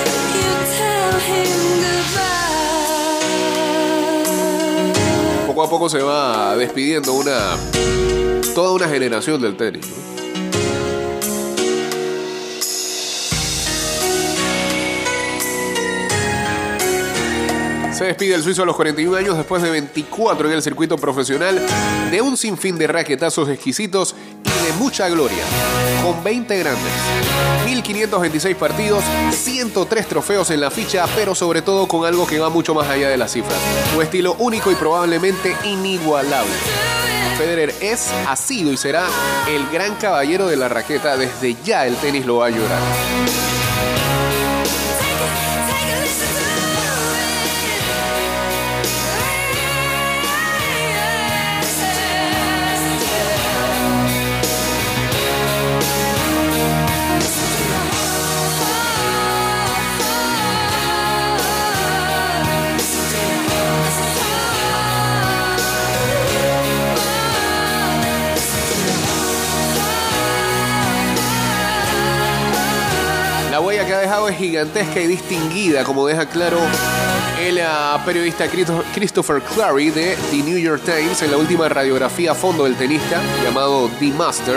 poco 5.59 5.67
a 5.67 5.71
poco 5.71 5.89
se 5.89 5.99
va 5.99 6.57
despidiendo 6.57 7.15
una 7.15 7.57
toda 8.55 8.71
una 8.71 8.89
generación 8.89 9.43
del 9.43 9.57
tenis. 9.57 9.87
Se 17.93 18.05
despide 18.05 18.37
el 18.37 18.45
suizo 18.45 18.63
a 18.63 18.67
los 18.67 18.77
41 18.77 19.17
años 19.17 19.37
después 19.37 19.61
de 19.61 19.71
24 19.71 20.49
en 20.49 20.55
el 20.55 20.63
circuito 20.63 20.97
profesional, 20.97 21.61
de 22.13 22.21
un 22.21 22.37
sinfín 22.37 22.79
de 22.79 22.87
raquetazos 22.87 23.49
exquisitos 23.49 24.15
mucha 24.73 25.09
gloria. 25.09 25.45
Con 26.03 26.23
20 26.23 26.59
grandes, 26.59 26.93
1526 27.67 28.57
partidos, 28.57 29.05
103 29.31 30.07
trofeos 30.07 30.51
en 30.51 30.61
la 30.61 30.71
ficha, 30.71 31.07
pero 31.15 31.35
sobre 31.35 31.63
todo 31.63 31.87
con 31.87 32.07
algo 32.07 32.27
que 32.27 32.39
va 32.39 32.49
mucho 32.49 32.75
más 32.75 32.89
allá 32.89 33.09
de 33.09 33.17
las 33.17 33.33
cifras. 33.33 33.59
Un 33.97 34.03
estilo 34.03 34.35
único 34.39 34.71
y 34.71 34.75
probablemente 34.75 35.57
inigualable. 35.65 36.53
Federer 37.37 37.73
es, 37.81 38.11
ha 38.27 38.35
sido 38.35 38.73
y 38.73 38.77
será 38.77 39.07
el 39.49 39.69
gran 39.71 39.95
caballero 39.95 40.49
de 40.49 40.57
la 40.57 40.69
raqueta. 40.69 41.17
Desde 41.17 41.57
ya 41.65 41.87
el 41.87 41.97
tenis 41.97 42.27
lo 42.27 42.39
va 42.39 42.47
a 42.47 42.51
llorar. 42.51 43.48
Gigantesca 74.39 75.01
y 75.01 75.07
distinguida, 75.07 75.85
como 75.85 76.07
deja 76.07 76.27
claro 76.27 76.59
el 77.45 77.61
ah, 77.61 78.01
periodista 78.05 78.49
Christo- 78.49 78.85
Christopher 78.95 79.43
Clary 79.43 79.91
de 79.91 80.17
The 80.31 80.37
New 80.39 80.59
York 80.59 80.83
Times 80.85 81.21
en 81.23 81.31
la 81.31 81.37
última 81.37 81.69
radiografía 81.69 82.33
a 82.33 82.35
fondo 82.35 82.65
del 82.65 82.77
tenista, 82.77 83.21
llamado 83.45 83.91
The 83.99 84.07
Master. 84.13 84.57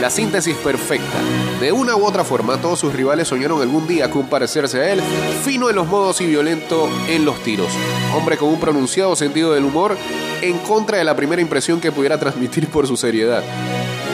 La 0.00 0.10
síntesis 0.10 0.54
perfecta. 0.56 1.18
De 1.60 1.72
una 1.72 1.96
u 1.96 2.04
otra 2.04 2.22
forma, 2.22 2.56
todos 2.60 2.78
sus 2.78 2.92
rivales 2.94 3.26
soñaron 3.26 3.60
algún 3.60 3.88
día 3.88 4.08
con 4.10 4.28
parecerse 4.28 4.78
a 4.80 4.92
él, 4.92 5.00
fino 5.44 5.68
en 5.68 5.74
los 5.76 5.88
modos 5.88 6.20
y 6.20 6.26
violento 6.26 6.88
en 7.08 7.24
los 7.24 7.42
tiros. 7.42 7.72
Hombre 8.14 8.36
con 8.36 8.48
un 8.48 8.60
pronunciado 8.60 9.16
sentido 9.16 9.52
del 9.52 9.64
humor, 9.64 9.96
en 10.40 10.56
contra 10.58 10.98
de 10.98 11.04
la 11.04 11.16
primera 11.16 11.42
impresión 11.42 11.80
que 11.80 11.90
pudiera 11.90 12.18
transmitir 12.18 12.68
por 12.68 12.86
su 12.86 12.96
seriedad 12.96 13.42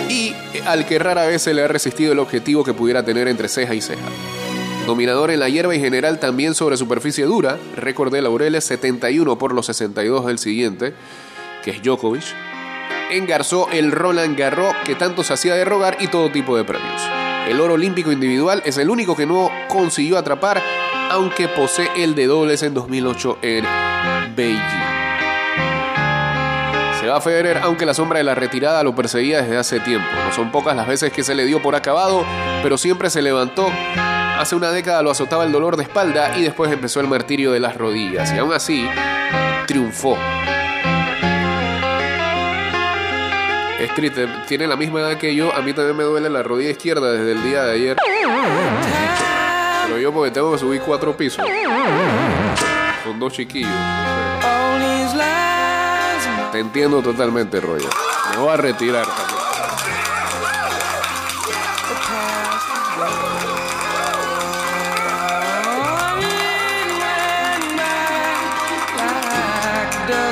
y 0.09 0.35
al 0.65 0.87
que 0.87 0.99
rara 0.99 1.27
vez 1.27 1.43
se 1.43 1.53
le 1.53 1.63
ha 1.63 1.69
resistido 1.69 2.13
el 2.13 2.19
objetivo 2.19 2.65
que 2.65 2.73
pudiera 2.73 3.03
tener 3.05 3.29
entre 3.29 3.49
ceja 3.49 3.75
y 3.75 3.83
ceja. 3.83 4.01
Dominador 4.87 5.31
en 5.31 5.41
la 5.41 5.49
hierba 5.49 5.75
y 5.75 5.81
general 5.81 6.21
también 6.21 6.55
sobre 6.55 6.77
superficie 6.77 7.25
dura, 7.25 7.59
récord 7.77 8.13
de 8.13 8.21
Laureles 8.21 8.65
71 8.65 9.39
por 9.39 9.55
los 9.55 9.67
62 9.67 10.27
del 10.27 10.39
siguiente, 10.39 10.93
que 11.63 11.71
es 11.71 11.83
Djokovic. 11.83 12.25
Engarzó 13.11 13.69
el 13.73 13.93
Roland 13.93 14.39
Garros 14.39 14.75
que 14.85 14.95
tanto 14.95 15.25
se 15.25 15.33
hacía 15.33 15.55
de 15.55 15.65
rogar 15.65 15.97
y 16.01 16.09
todo 16.09 16.31
tipo 16.31 16.55
de 16.57 16.65
premios. 16.65 17.01
El 17.49 17.61
oro 17.61 17.75
olímpico 17.75 18.13
individual 18.13 18.63
es 18.67 18.77
el 18.77 18.91
único 18.91 19.17
que 19.17 19.25
no 19.25 19.51
consiguió 19.69 20.19
atrapar, 20.19 20.63
aunque 21.11 21.49
posee 21.49 21.89
el 21.97 22.15
de 22.15 22.27
dobles 22.27 22.63
en 22.63 22.75
2008 22.75 23.39
en 23.41 23.65
Beijing. 24.37 24.95
Se 27.01 27.07
va 27.07 27.21
Federer, 27.23 27.59
aunque 27.63 27.87
la 27.87 27.95
sombra 27.95 28.19
de 28.19 28.25
la 28.25 28.35
retirada 28.35 28.83
lo 28.83 28.95
perseguía 28.95 29.43
desde 29.43 29.57
hace 29.57 29.81
tiempo. 29.81 30.09
No 30.27 30.33
son 30.33 30.51
pocas 30.53 30.77
las 30.77 30.87
veces 30.87 31.13
que 31.13 31.23
se 31.23 31.35
le 31.35 31.45
dio 31.47 31.63
por 31.63 31.75
acabado, 31.75 32.25
pero 32.63 32.77
siempre 32.77 33.09
se 33.09 33.23
levantó. 33.23 33.71
Hace 34.39 34.57
una 34.57 34.71
década 34.73 35.03
lo 35.03 35.11
azotaba 35.11 35.45
el 35.45 35.53
dolor 35.53 35.77
de 35.77 35.85
espalda 35.85 36.37
y 36.37 36.43
después 36.43 36.71
empezó 36.71 37.01
el 37.01 37.07
martirio 37.09 37.53
de 37.53 37.61
las 37.61 37.77
rodillas. 37.77 38.33
Y 38.35 38.39
aún 38.39 38.53
así, 38.53 38.87
triunfó. 39.67 40.19
Es 43.81 43.95
triste, 43.95 44.27
tiene 44.49 44.67
la 44.67 44.77
misma 44.77 45.01
edad 45.01 45.19
que 45.19 45.35
yo. 45.35 45.55
A 45.55 45.61
mí 45.63 45.73
también 45.73 45.97
me 45.97 46.05
duele 46.05 46.29
la 46.31 46.43
rodilla 46.43 46.71
izquierda 46.71 47.13
desde 47.13 47.33
el 47.33 47.43
día 47.45 47.63
de 47.65 47.73
ayer. 47.75 47.97
Pero 49.87 49.99
yo 49.99 50.13
porque 50.13 50.31
tengo 50.31 50.53
que 50.53 50.59
subir 50.59 50.81
cuatro 50.81 51.17
pisos. 51.17 51.45
Con 53.05 53.21
dos 53.21 53.33
chiquillos. 53.33 53.71
Te 56.51 56.59
entiendo 56.59 57.03
totalmente, 57.03 57.61
Roger. 57.61 57.91
Me 58.33 58.39
voy 58.39 58.53
a 58.53 58.57
retirar 58.57 59.07
también. 59.07 59.44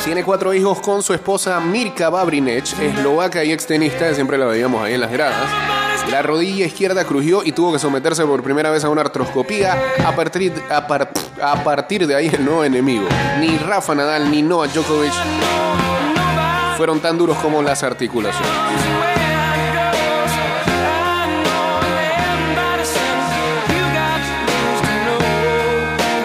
Tiene 0.04 0.24
cuatro 0.24 0.52
hijos 0.52 0.80
con 0.80 1.02
su 1.02 1.14
esposa 1.14 1.60
Mirka 1.60 2.10
Babrinech, 2.10 2.78
eslovaca 2.80 3.44
y 3.44 3.52
extenista, 3.52 4.12
siempre 4.14 4.36
la 4.36 4.46
veíamos 4.46 4.82
ahí 4.82 4.94
en 4.94 5.00
las 5.00 5.12
gradas. 5.12 5.48
La 6.10 6.22
rodilla 6.22 6.66
izquierda 6.66 7.04
crujió 7.04 7.42
y 7.44 7.52
tuvo 7.52 7.72
que 7.72 7.78
someterse 7.78 8.26
por 8.26 8.42
primera 8.42 8.70
vez 8.70 8.84
a 8.84 8.88
una 8.88 9.02
artroscopía. 9.02 9.80
A 10.04 10.14
partir, 11.64 12.06
de 12.06 12.14
ahí 12.16 12.26
el 12.26 12.44
nuevo 12.44 12.64
enemigo. 12.64 13.06
Ni 13.38 13.56
Rafa 13.58 13.94
Nadal 13.94 14.28
ni 14.30 14.42
Novak 14.42 14.72
Djokovic 14.72 15.12
fueron 16.76 17.00
tan 17.00 17.16
duros 17.16 17.36
como 17.38 17.62
las 17.62 17.84
articulaciones. 17.84 19.11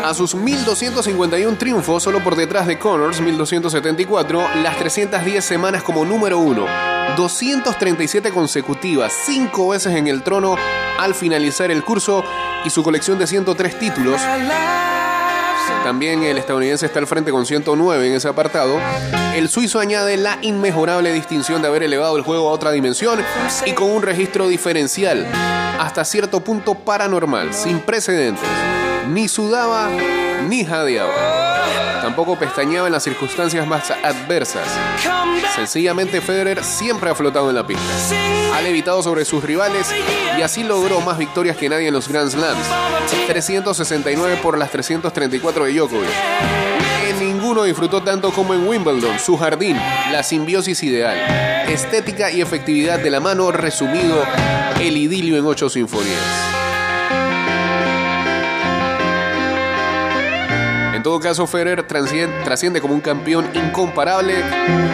A 0.08 0.14
sus 0.14 0.36
1251 0.36 1.58
triunfos, 1.58 2.01
solo 2.01 2.24
por 2.24 2.38
detrás 2.38 2.66
de 2.66 2.80
Connors, 2.80 3.20
1274, 3.20 4.41
las 4.64 4.78
310 4.78 5.43
semanas 5.43 5.84
como 5.84 6.05
número 6.05 6.39
uno, 6.39 6.66
237 7.18 8.32
consecutivas, 8.32 9.12
5 9.26 9.68
veces 9.68 9.95
en 9.95 10.08
el 10.08 10.24
trono 10.24 10.55
al 10.97 11.14
finalizar 11.14 11.72
el 11.72 11.84
curso 11.84 12.24
y 12.64 12.70
su 12.70 12.84
colección 12.84 13.20
de 13.20 13.28
103 13.28 13.80
títulos. 13.80 14.22
También 15.84 16.24
el 16.24 16.38
estadounidense 16.38 16.86
está 16.86 16.99
al 16.99 17.08
frente 17.08 17.32
con 17.32 17.45
109 17.45 18.08
en 18.08 18.14
ese 18.14 18.30
apartado. 18.30 18.80
El 19.36 19.49
suizo 19.49 19.82
añade 19.82 20.16
la 20.16 20.38
inmejorable 20.41 21.12
distinción 21.12 21.62
de 21.62 21.68
haber 21.68 21.84
elevado 21.84 22.16
el 22.16 22.24
juego 22.24 22.47
a 22.47 22.53
otra 22.53 22.72
dimensión 22.72 23.20
y 23.66 23.74
con 23.74 23.91
un 23.91 24.01
registro 24.01 24.47
diferencial, 24.47 25.28
hasta 25.78 26.05
cierto 26.05 26.39
punto 26.39 26.76
paranormal, 26.76 27.53
sin 27.53 27.82
precedentes. 27.82 28.47
Ni 29.10 29.28
sudaba 29.28 29.89
ni 30.47 30.66
jadeaba. 30.66 32.01
Tampoco 32.01 32.38
pestañeaba 32.38 32.88
en 32.88 32.93
las 32.93 33.03
circunstancias 33.03 33.66
más 33.66 33.91
adversas. 33.91 34.68
Sencillamente 35.55 36.22
Federer 36.22 36.64
siempre 36.64 37.10
ha 37.10 37.16
flotado 37.16 37.49
en 37.49 37.55
la 37.55 37.66
pista. 37.66 37.84
Ha 38.55 38.62
levitado 38.62 39.01
sobre 39.01 39.26
sus 39.26 39.43
rivales 39.43 39.93
y 40.38 40.41
así 40.41 40.64
logró 40.64 41.01
más 41.01 41.18
victorias 41.18 41.58
que 41.58 41.70
nadie 41.70 41.88
en 41.88 41.93
los 41.93 42.08
Grand 42.08 42.30
Slams. 42.30 42.66
369 43.28 44.39
por 44.41 44.58
las 44.58 44.72
334 44.72 45.66
de 45.66 45.74
Djokovic. 45.74 46.10
En 47.08 47.20
ninguno 47.20 47.64
disfrutó 47.64 48.03
tanto 48.03 48.32
como 48.32 48.53
en 48.53 48.68
Wimbledon, 48.68 49.20
su 49.20 49.38
jardín, 49.38 49.78
la 50.12 50.24
simbiosis 50.24 50.84
ideal, 50.84 51.18
estética 51.70 52.30
y 52.32 52.41
efectividad 52.41 52.99
de 52.99 53.10
la 53.10 53.20
mano, 53.20 53.51
resumido 53.51 54.24
el 54.80 54.97
idilio 54.97 55.38
en 55.38 55.45
ocho 55.45 55.70
sinfonías. 55.70 56.66
En 60.97 61.03
todo 61.03 61.19
caso, 61.19 61.45
Federer 61.45 61.85
trasciende 61.85 62.81
como 62.81 62.95
un 62.95 63.01
campeón 63.01 63.47
incomparable. 63.53 64.33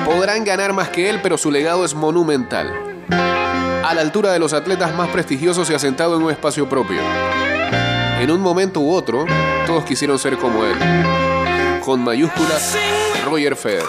Podrán 0.04 0.44
ganar 0.44 0.74
más 0.74 0.90
que 0.90 1.10
él, 1.10 1.22
pero 1.24 1.38
su 1.38 1.50
legado 1.50 1.86
es 1.86 1.96
monumental. 1.96 2.74
A 3.10 3.94
la 3.94 4.02
altura 4.02 4.34
de 4.34 4.38
los 4.38 4.52
atletas 4.52 4.94
más 4.94 5.08
prestigiosos 5.08 5.70
y 5.70 5.74
asentado 5.74 6.18
en 6.18 6.24
un 6.24 6.30
espacio 6.30 6.68
propio. 6.68 7.00
En 8.20 8.30
un 8.30 8.42
momento 8.42 8.82
u 8.82 8.92
otro, 8.92 9.26
todos 9.66 9.86
quisieron 9.86 10.20
ser 10.20 10.38
como 10.38 10.66
él. 10.66 10.76
Con 11.80 12.04
mayúsculas, 12.04 12.78
Roger 13.24 13.56
Federer. 13.56 13.86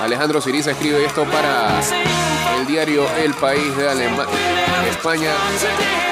Alejandro 0.00 0.40
Siriza 0.40 0.70
escribe 0.70 1.04
esto 1.04 1.24
para 1.24 1.80
el 2.60 2.66
diario 2.66 3.06
El 3.22 3.34
País 3.34 3.76
de 3.76 3.88
Alema- 3.88 4.26
España. 4.88 5.30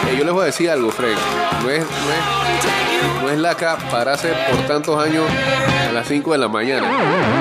Eh, 0.09 0.17
yo 0.19 0.25
les 0.25 0.33
voy 0.33 0.43
a 0.43 0.47
decir 0.47 0.71
algo, 0.71 0.91
Frank. 0.91 1.17
No 1.63 1.71
es, 1.71 1.81
no 1.81 1.87
es, 1.87 3.23
no 3.23 3.31
es 3.31 3.39
laca 3.39 3.77
pararse 3.91 4.33
por 4.51 4.67
tantos 4.67 5.03
años 5.03 5.25
a 5.89 5.93
las 5.93 6.07
5 6.09 6.33
de 6.33 6.39
la 6.39 6.49
mañana. 6.49 6.89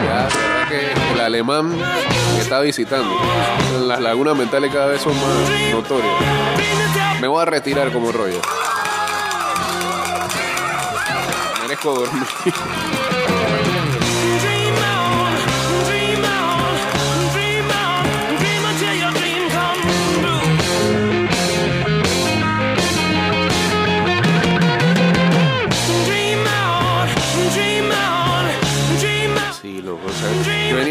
Ya, 0.05 0.27
que 0.69 0.91
el 1.13 1.19
alemán 1.19 1.77
que 2.35 2.41
está 2.41 2.59
visitando, 2.59 3.09
las 3.85 3.99
lagunas 3.99 4.35
mentales 4.35 4.71
cada 4.73 4.87
vez 4.87 5.01
son 5.01 5.13
más 5.15 5.71
notorias. 5.71 6.13
Me 7.21 7.27
voy 7.27 7.41
a 7.41 7.45
retirar 7.45 7.91
como 7.91 8.11
Roger. 8.11 8.41
Merezco 11.61 11.93
dormir. 11.93 12.23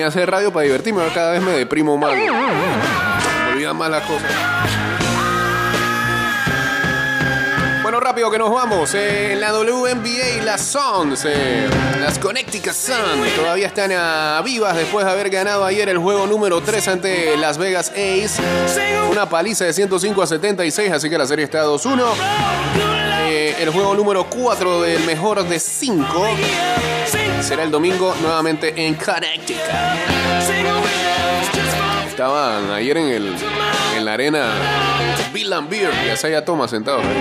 a 0.05 0.09
hacer 0.09 0.31
radio 0.31 0.53
para 0.53 0.65
divertirme, 0.65 1.03
cada 1.15 1.33
vez 1.33 1.43
me 1.43 1.53
deprimo 1.53 1.97
más. 1.97 2.15
Me 2.15 3.53
olvidan 3.53 3.77
más 3.77 3.91
las 3.91 4.03
cosas. 4.05 4.31
Bueno, 7.83 8.01
rápido 8.01 8.31
que 8.31 8.39
nos 8.39 8.51
vamos. 8.51 8.95
Eh, 8.95 9.37
la 9.39 9.53
WNBA, 9.53 10.43
las 10.43 10.63
Suns, 10.63 11.27
eh, 11.27 11.69
las 12.01 12.19
Connecticut 12.19 12.73
Suns, 12.73 13.37
todavía 13.37 13.67
están 13.67 13.93
ah, 13.93 14.41
vivas 14.43 14.75
después 14.75 15.05
de 15.05 15.13
haber 15.13 15.29
ganado 15.29 15.65
ayer 15.67 15.91
el 15.91 15.99
juego 15.99 16.27
número 16.27 16.63
3 16.63 16.89
ante 16.89 17.37
Las 17.37 17.59
Vegas 17.59 17.91
Ace. 17.91 18.43
Una 19.11 19.29
paliza 19.29 19.67
de 19.67 19.75
105 19.75 20.23
a 20.23 20.27
76, 20.27 20.93
así 20.93 21.11
que 21.11 21.19
la 21.19 21.27
serie 21.27 21.45
está 21.45 21.65
2-1. 21.67 22.05
Eh, 23.27 23.57
el 23.61 23.71
juego 23.71 23.95
número 23.95 24.25
4 24.31 24.81
del 24.81 25.05
mejor 25.05 25.47
de 25.47 25.61
5 25.61 26.27
será 27.43 27.63
el 27.63 27.71
domingo 27.71 28.15
nuevamente 28.21 28.73
en 28.77 28.95
Connecticut. 28.95 29.61
Estaban 32.07 32.71
ayer 32.71 32.97
en, 32.97 33.09
el, 33.09 33.35
en 33.97 34.05
la 34.05 34.13
arena 34.13 34.53
Bill 35.33 35.53
and 35.53 35.69
Beer 35.69 35.93
y 36.07 36.11
Asaya 36.11 36.45
Thomas 36.45 36.71
sentados 36.71 37.05
ahí. 37.05 37.17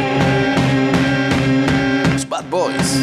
Los 2.13 2.29
Bad 2.29 2.45
Boys. 2.45 2.99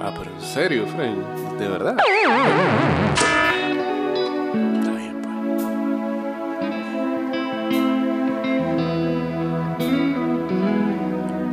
Ah, 0.00 0.14
pero 0.16 0.30
en 0.30 0.40
serio, 0.40 0.86
Frank, 0.86 1.18
de 1.58 1.68
verdad. 1.68 1.96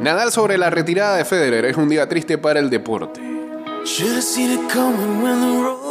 Nadal 0.05 0.31
sobre 0.31 0.59
la 0.59 0.69
retirada 0.69 1.17
de 1.17 1.25
Federer 1.25 1.65
es 1.65 1.77
un 1.77 1.89
día 1.89 2.07
triste 2.07 2.37
para 2.37 2.59
el 2.59 2.69
deporte. 2.69 3.19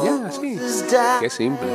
Ya, 0.04 0.30
sí. 0.30 0.56
Qué 1.20 1.28
simple. 1.28 1.66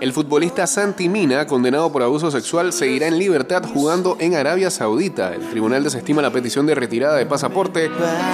El 0.00 0.12
futbolista 0.12 0.66
Santi 0.66 1.08
Mina, 1.08 1.46
condenado 1.46 1.92
por 1.92 2.02
abuso 2.02 2.32
sexual, 2.32 2.72
seguirá 2.72 3.06
en 3.06 3.20
libertad 3.20 3.62
jugando 3.72 4.16
en 4.18 4.34
Arabia 4.34 4.68
Saudita. 4.68 5.32
El 5.32 5.48
tribunal 5.48 5.84
desestima 5.84 6.22
la 6.22 6.32
petición 6.32 6.66
de 6.66 6.74
retirada 6.74 7.14
de 7.14 7.26
pasaporte 7.26 7.88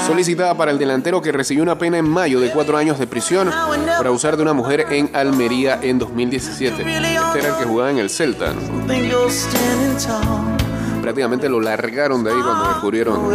solicitada 0.06 0.56
para 0.56 0.70
el 0.70 0.78
delantero 0.78 1.20
que 1.20 1.30
recibió 1.30 1.62
una 1.62 1.76
pena 1.76 1.98
en 1.98 2.08
mayo 2.08 2.40
de 2.40 2.50
cuatro 2.50 2.78
años 2.78 2.98
de 2.98 3.06
prisión 3.06 3.52
por 3.98 4.06
abusar 4.06 4.38
de 4.38 4.42
una 4.42 4.54
mujer 4.54 4.86
en 4.88 5.14
Almería 5.14 5.78
en 5.82 5.98
2017. 5.98 6.80
Este 6.80 7.38
era 7.38 7.48
el 7.48 7.56
que 7.58 7.64
jugaba 7.66 7.90
en 7.90 7.98
el 7.98 8.08
Celta. 8.08 8.54
¿no? 8.54 8.86
Prácticamente 11.06 11.48
lo 11.48 11.60
largaron 11.60 12.24
de 12.24 12.32
ahí 12.32 12.40
cuando 12.42 12.68
descubrieron 12.68 13.32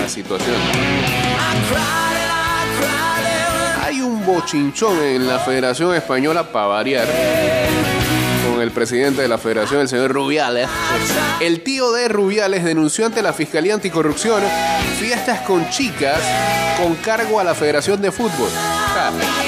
la 0.00 0.08
situación. 0.08 0.54
Hay 3.82 4.00
un 4.00 4.24
bochinchón 4.24 5.02
en 5.02 5.26
la 5.26 5.40
Federación 5.40 5.96
Española 5.96 6.44
para 6.44 6.66
variar. 6.68 7.08
Con 8.48 8.62
el 8.62 8.70
presidente 8.70 9.22
de 9.22 9.26
la 9.26 9.36
federación, 9.36 9.80
el 9.80 9.88
señor 9.88 10.12
Rubiales. 10.12 10.68
El 11.40 11.64
tío 11.64 11.90
de 11.90 12.06
Rubiales 12.06 12.62
denunció 12.62 13.04
ante 13.04 13.20
la 13.20 13.32
Fiscalía 13.32 13.74
Anticorrupción 13.74 14.40
fiestas 15.00 15.40
con 15.40 15.68
chicas 15.70 16.20
con 16.80 16.94
cargo 16.94 17.40
a 17.40 17.44
la 17.44 17.56
Federación 17.56 18.00
de 18.00 18.12
Fútbol. 18.12 18.48
O 18.48 19.47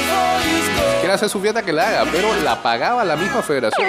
hacer 1.14 1.28
su 1.28 1.40
fiesta 1.40 1.62
que 1.62 1.72
la 1.72 1.88
haga, 1.88 2.10
pero 2.10 2.34
la 2.42 2.62
pagaba 2.62 3.04
la 3.04 3.16
misma 3.16 3.42
federación. 3.42 3.86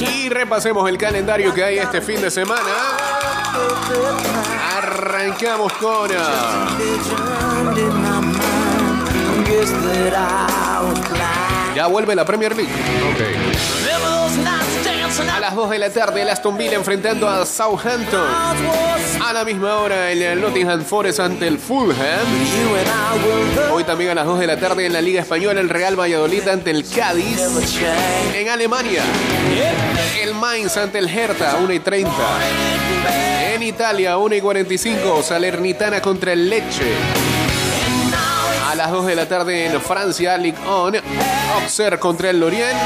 Y 0.00 0.28
repasemos 0.28 0.88
el 0.88 0.98
calendario 0.98 1.54
que 1.54 1.64
hay 1.64 1.78
este 1.78 2.00
fin 2.00 2.20
de 2.20 2.30
semana. 2.30 2.60
Arrancamos 4.76 5.72
con... 5.74 6.10
Ya 11.78 11.86
vuelve 11.86 12.12
la 12.16 12.24
Premier 12.24 12.56
League. 12.56 12.72
A 15.32 15.38
las 15.38 15.54
2 15.54 15.70
de 15.70 15.78
la 15.78 15.90
tarde, 15.90 16.22
el 16.22 16.28
Aston 16.28 16.58
Villa 16.58 16.74
enfrentando 16.74 17.28
a 17.28 17.46
Southampton. 17.46 18.26
A 19.24 19.32
la 19.32 19.44
misma 19.44 19.76
hora, 19.76 20.10
el 20.10 20.40
Nottingham 20.40 20.84
Forest 20.84 21.20
ante 21.20 21.46
el 21.46 21.56
Fulham. 21.56 22.26
Hoy 23.72 23.84
también 23.84 24.10
a 24.10 24.14
las 24.16 24.26
2 24.26 24.40
de 24.40 24.46
la 24.48 24.58
tarde 24.58 24.86
en 24.86 24.92
la 24.92 25.00
Liga 25.00 25.20
Española, 25.20 25.60
el 25.60 25.68
Real 25.68 25.94
Valladolid 25.94 26.48
ante 26.48 26.72
el 26.72 26.84
Cádiz. 26.84 27.40
En 28.34 28.48
Alemania, 28.48 29.04
el 30.20 30.34
Mainz 30.34 30.76
ante 30.78 30.98
el 30.98 31.08
Hertha, 31.08 31.58
1 31.62 31.72
y 31.74 31.78
30. 31.78 32.10
En 33.54 33.62
Italia, 33.62 34.18
1 34.18 34.34
y 34.34 34.40
45, 34.40 35.22
Salernitana 35.22 36.02
contra 36.02 36.32
el 36.32 36.50
Leche. 36.50 37.27
Las 38.78 38.92
2 38.92 39.06
de 39.06 39.16
la 39.16 39.26
tarde 39.26 39.66
en 39.66 39.80
Francia, 39.80 40.38
Ligue 40.38 40.56
1, 40.64 40.98
Auxerre 41.54 41.98
contra 41.98 42.30
el 42.30 42.38
Lorient. 42.38 42.78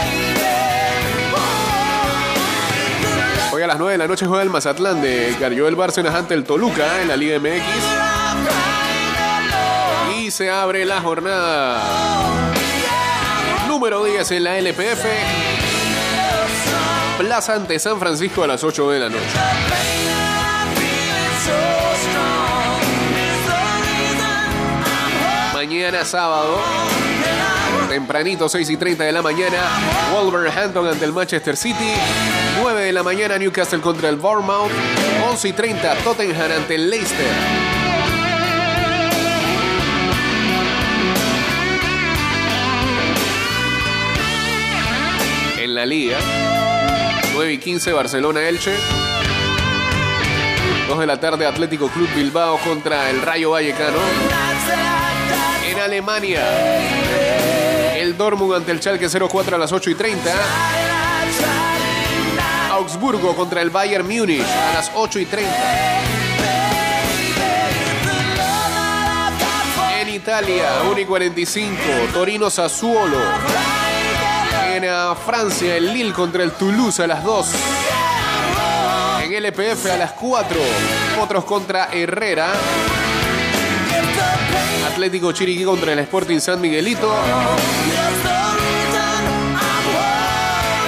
Hoy 3.52 3.60
a 3.60 3.66
las 3.66 3.76
9 3.76 3.92
de 3.92 3.98
la 3.98 4.08
noche 4.08 4.24
juega 4.24 4.42
el 4.42 4.48
Mazatlán 4.48 5.02
de 5.02 5.36
Carrió 5.38 5.76
Bárcenas 5.76 6.14
ante 6.14 6.32
el 6.32 6.44
Toluca 6.44 7.02
en 7.02 7.08
la 7.08 7.16
Liga 7.16 7.38
MX. 7.38 7.62
Y 10.16 10.30
se 10.30 10.50
abre 10.50 10.86
la 10.86 11.02
jornada 11.02 11.82
número 13.68 14.02
10 14.02 14.30
en 14.30 14.44
la 14.44 14.58
LPF. 14.58 15.04
Plaza 17.18 17.54
ante 17.54 17.78
San 17.78 17.98
Francisco 17.98 18.42
a 18.42 18.46
las 18.46 18.64
8 18.64 18.90
de 18.92 18.98
la 18.98 19.10
noche. 19.10 20.11
Mañana 25.82 26.04
sábado, 26.04 26.60
tempranito 27.88 28.48
6 28.48 28.70
y 28.70 28.76
30 28.76 29.02
de 29.02 29.10
la 29.10 29.20
mañana, 29.20 29.58
Wolverhampton 30.12 30.86
ante 30.86 31.04
el 31.04 31.12
Manchester 31.12 31.56
City. 31.56 31.92
9 32.62 32.82
de 32.82 32.92
la 32.92 33.02
mañana, 33.02 33.36
Newcastle 33.36 33.80
contra 33.80 34.08
el 34.08 34.14
Bournemouth. 34.14 34.70
11 35.28 35.48
y 35.48 35.52
30, 35.52 35.96
Tottenham 36.04 36.52
ante 36.52 36.76
el 36.76 36.88
Leicester. 36.88 37.26
En 45.58 45.74
la 45.74 45.84
liga, 45.84 46.18
9 47.34 47.54
y 47.54 47.58
15, 47.58 47.92
Barcelona-Elche. 47.92 48.72
2 50.86 50.98
de 51.00 51.06
la 51.08 51.18
tarde, 51.18 51.44
Atlético 51.44 51.88
Club 51.88 52.08
Bilbao 52.14 52.56
contra 52.58 53.10
el 53.10 53.20
Rayo 53.20 53.50
Vallecano. 53.50 54.31
En 55.72 55.80
Alemania, 55.80 56.42
el 57.96 58.14
Dortmund 58.14 58.56
ante 58.56 58.72
el 58.72 58.78
Schalke 58.78 59.08
04 59.08 59.56
a 59.56 59.58
las 59.58 59.72
8 59.72 59.88
y 59.88 59.94
30. 59.94 60.30
Augsburgo 62.72 63.34
contra 63.34 63.62
el 63.62 63.70
Bayern 63.70 64.06
Múnich 64.06 64.44
a 64.44 64.74
las 64.74 64.90
8 64.94 65.18
y 65.20 65.24
30. 65.24 65.50
En 70.02 70.08
Italia, 70.10 70.82
1 70.90 71.00
y 71.00 71.04
45, 71.06 71.74
Torino 72.12 72.50
Sassuolo. 72.50 73.16
En 74.74 74.84
Francia, 75.24 75.74
el 75.76 75.90
Lille 75.90 76.12
contra 76.12 76.42
el 76.42 76.52
Toulouse 76.52 77.02
a 77.02 77.06
las 77.06 77.24
2. 77.24 77.46
En 79.24 79.32
LPF 79.42 79.86
a 79.86 79.96
las 79.96 80.12
4, 80.12 80.60
otros 81.18 81.44
contra 81.46 81.88
Herrera. 81.90 82.52
Atlético 84.92 85.32
Chiriquí 85.32 85.64
contra 85.64 85.94
el 85.94 86.00
Sporting 86.00 86.38
San 86.38 86.60
Miguelito. 86.60 87.10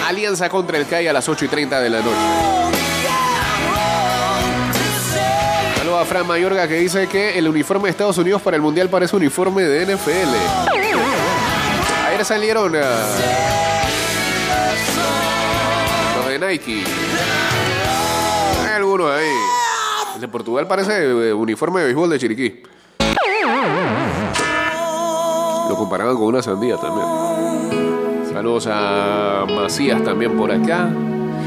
Alianza 0.07 0.51
contra 0.51 0.77
el 0.77 0.87
CAI 0.87 1.09
a 1.09 1.13
las 1.15 1.27
8 1.27 1.47
y 1.47 1.49
30 1.49 1.81
de 1.81 1.89
la 1.89 2.01
noche. 2.03 2.17
Saludos 5.79 6.03
a 6.03 6.05
Fran 6.05 6.27
Mayorga 6.27 6.69
que 6.69 6.75
dice 6.75 7.07
que 7.09 7.39
el 7.39 7.49
uniforme 7.49 7.85
de 7.85 7.93
Estados 7.93 8.19
Unidos 8.19 8.43
para 8.43 8.57
el 8.57 8.63
Mundial 8.63 8.91
parece 8.91 9.17
uniforme 9.17 9.63
de 9.63 9.97
NFL. 9.97 10.35
Ayer 12.09 12.25
salieron 12.27 12.77
ah, 12.77 13.07
los 16.17 16.29
de 16.29 16.39
Nike. 16.47 16.85
Hay 18.67 18.75
algunos 18.75 19.11
ahí. 19.11 19.31
El 20.17 20.21
de 20.21 20.29
Portugal 20.29 20.67
parece 20.67 20.93
eh, 21.05 21.33
uniforme 21.33 21.81
de 21.81 21.87
béisbol 21.87 22.11
de 22.11 22.19
Chiriquí. 22.19 22.63
Lo 25.69 25.77
comparaban 25.77 26.17
con 26.17 26.27
una 26.27 26.43
sandía 26.43 26.77
también. 26.77 27.07
Saludos 28.33 28.69
a 28.71 29.47
Macías 29.49 30.03
también 30.03 30.37
por 30.37 30.51
acá. 30.51 30.91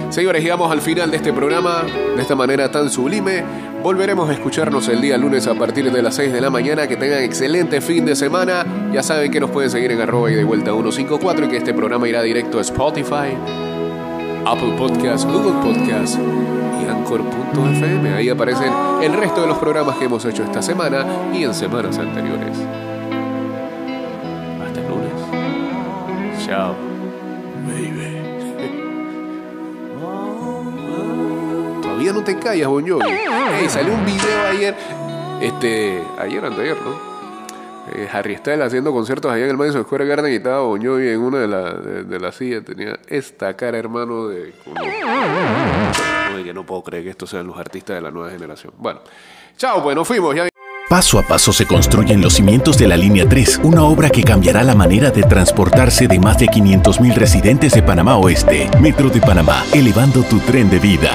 Señores, 0.09 0.41
llegamos 0.41 0.71
al 0.71 0.81
final 0.81 1.11
de 1.11 1.17
este 1.17 1.33
programa 1.33 1.83
de 2.15 2.21
esta 2.21 2.35
manera 2.35 2.71
tan 2.71 2.89
sublime. 2.89 3.43
Volveremos 3.83 4.29
a 4.29 4.33
escucharnos 4.33 4.87
el 4.87 5.01
día 5.01 5.17
lunes 5.17 5.47
a 5.47 5.53
partir 5.53 5.91
de 5.91 6.01
las 6.01 6.15
6 6.15 6.31
de 6.31 6.41
la 6.41 6.49
mañana. 6.49 6.87
Que 6.87 6.95
tengan 6.95 7.23
excelente 7.23 7.81
fin 7.81 8.05
de 8.05 8.15
semana. 8.15 8.65
Ya 8.93 9.03
saben 9.03 9.31
que 9.31 9.39
nos 9.39 9.49
pueden 9.51 9.69
seguir 9.69 9.91
en 9.91 10.01
arroba 10.01 10.31
y 10.31 10.35
de 10.35 10.43
vuelta 10.43 10.71
154 10.71 11.45
y 11.45 11.49
que 11.49 11.57
este 11.57 11.73
programa 11.73 12.07
irá 12.07 12.21
directo 12.21 12.57
a 12.57 12.61
Spotify, 12.61 13.35
Apple 14.45 14.75
Podcasts, 14.77 15.25
Google 15.25 15.61
Podcasts 15.61 16.17
y 16.17 16.46
Anchor.fm. 16.89 18.13
Ahí 18.13 18.29
aparecen 18.29 18.71
el 19.01 19.13
resto 19.13 19.41
de 19.41 19.47
los 19.47 19.57
programas 19.57 19.95
que 19.97 20.05
hemos 20.05 20.23
hecho 20.25 20.43
esta 20.43 20.61
semana 20.61 21.05
y 21.33 21.43
en 21.43 21.53
semanas 21.53 21.97
anteriores. 21.97 22.57
Hasta 24.65 24.79
el 24.79 24.87
lunes. 24.87 26.45
Chao. 26.45 26.75
Baby. 27.65 28.17
Todavía 31.81 32.13
no 32.13 32.23
te 32.23 32.37
callas, 32.37 32.67
Bon 32.67 32.87
Jovi. 32.87 33.03
Salió 33.69 33.93
un 33.93 34.05
video 34.05 34.47
ayer. 34.49 34.75
Este. 35.41 36.01
Ayer, 36.19 36.43
anteayer, 36.45 36.77
¿no? 36.83 37.07
Eh, 37.93 38.07
Harry 38.11 38.35
Styles 38.35 38.65
haciendo 38.65 38.91
conciertos 38.91 39.31
allá 39.31 39.45
en 39.45 39.51
el 39.51 39.57
Madison 39.57 39.83
Square 39.83 40.05
Garden 40.05 40.31
y 40.33 40.35
estaba 40.37 40.59
Bon 40.61 40.83
Jovi 40.83 41.07
en 41.09 41.21
una 41.21 41.39
de, 41.39 41.47
la- 41.47 41.73
de, 41.73 42.03
de 42.03 42.19
las 42.19 42.35
sillas. 42.35 42.63
Tenía 42.65 42.97
esta 43.07 43.53
cara, 43.55 43.77
hermano, 43.77 44.27
de. 44.27 44.53
como 44.63 44.75
que 46.43 46.53
no 46.53 46.65
puedo 46.65 46.83
creer 46.83 47.03
que 47.03 47.09
estos 47.11 47.29
sean 47.29 47.47
los 47.47 47.57
artistas 47.57 47.95
de 47.95 48.01
la 48.01 48.11
nueva 48.11 48.29
generación. 48.29 48.73
Bueno, 48.77 49.01
chao, 49.57 49.83
pues 49.83 49.95
nos 49.95 50.07
fuimos. 50.07 50.35
Ya 50.35 50.47
Paso 50.89 51.19
a 51.19 51.23
paso 51.23 51.51
se 51.51 51.65
construyen 51.65 52.21
los 52.21 52.35
cimientos 52.35 52.77
de 52.77 52.87
la 52.87 52.95
Línea 52.95 53.27
3, 53.27 53.59
una 53.63 53.83
obra 53.83 54.09
que 54.09 54.23
cambiará 54.23 54.63
la 54.63 54.73
manera 54.73 55.11
de 55.11 55.23
transportarse 55.23 56.07
de 56.07 56.17
más 56.17 56.39
de 56.39 56.45
500.000 56.45 57.13
residentes 57.13 57.73
de 57.73 57.83
Panamá 57.83 58.15
Oeste. 58.15 58.69
Metro 58.79 59.09
de 59.09 59.19
Panamá, 59.19 59.65
elevando 59.73 60.23
tu 60.23 60.39
tren 60.39 60.69
de 60.69 60.79
vida. 60.79 61.11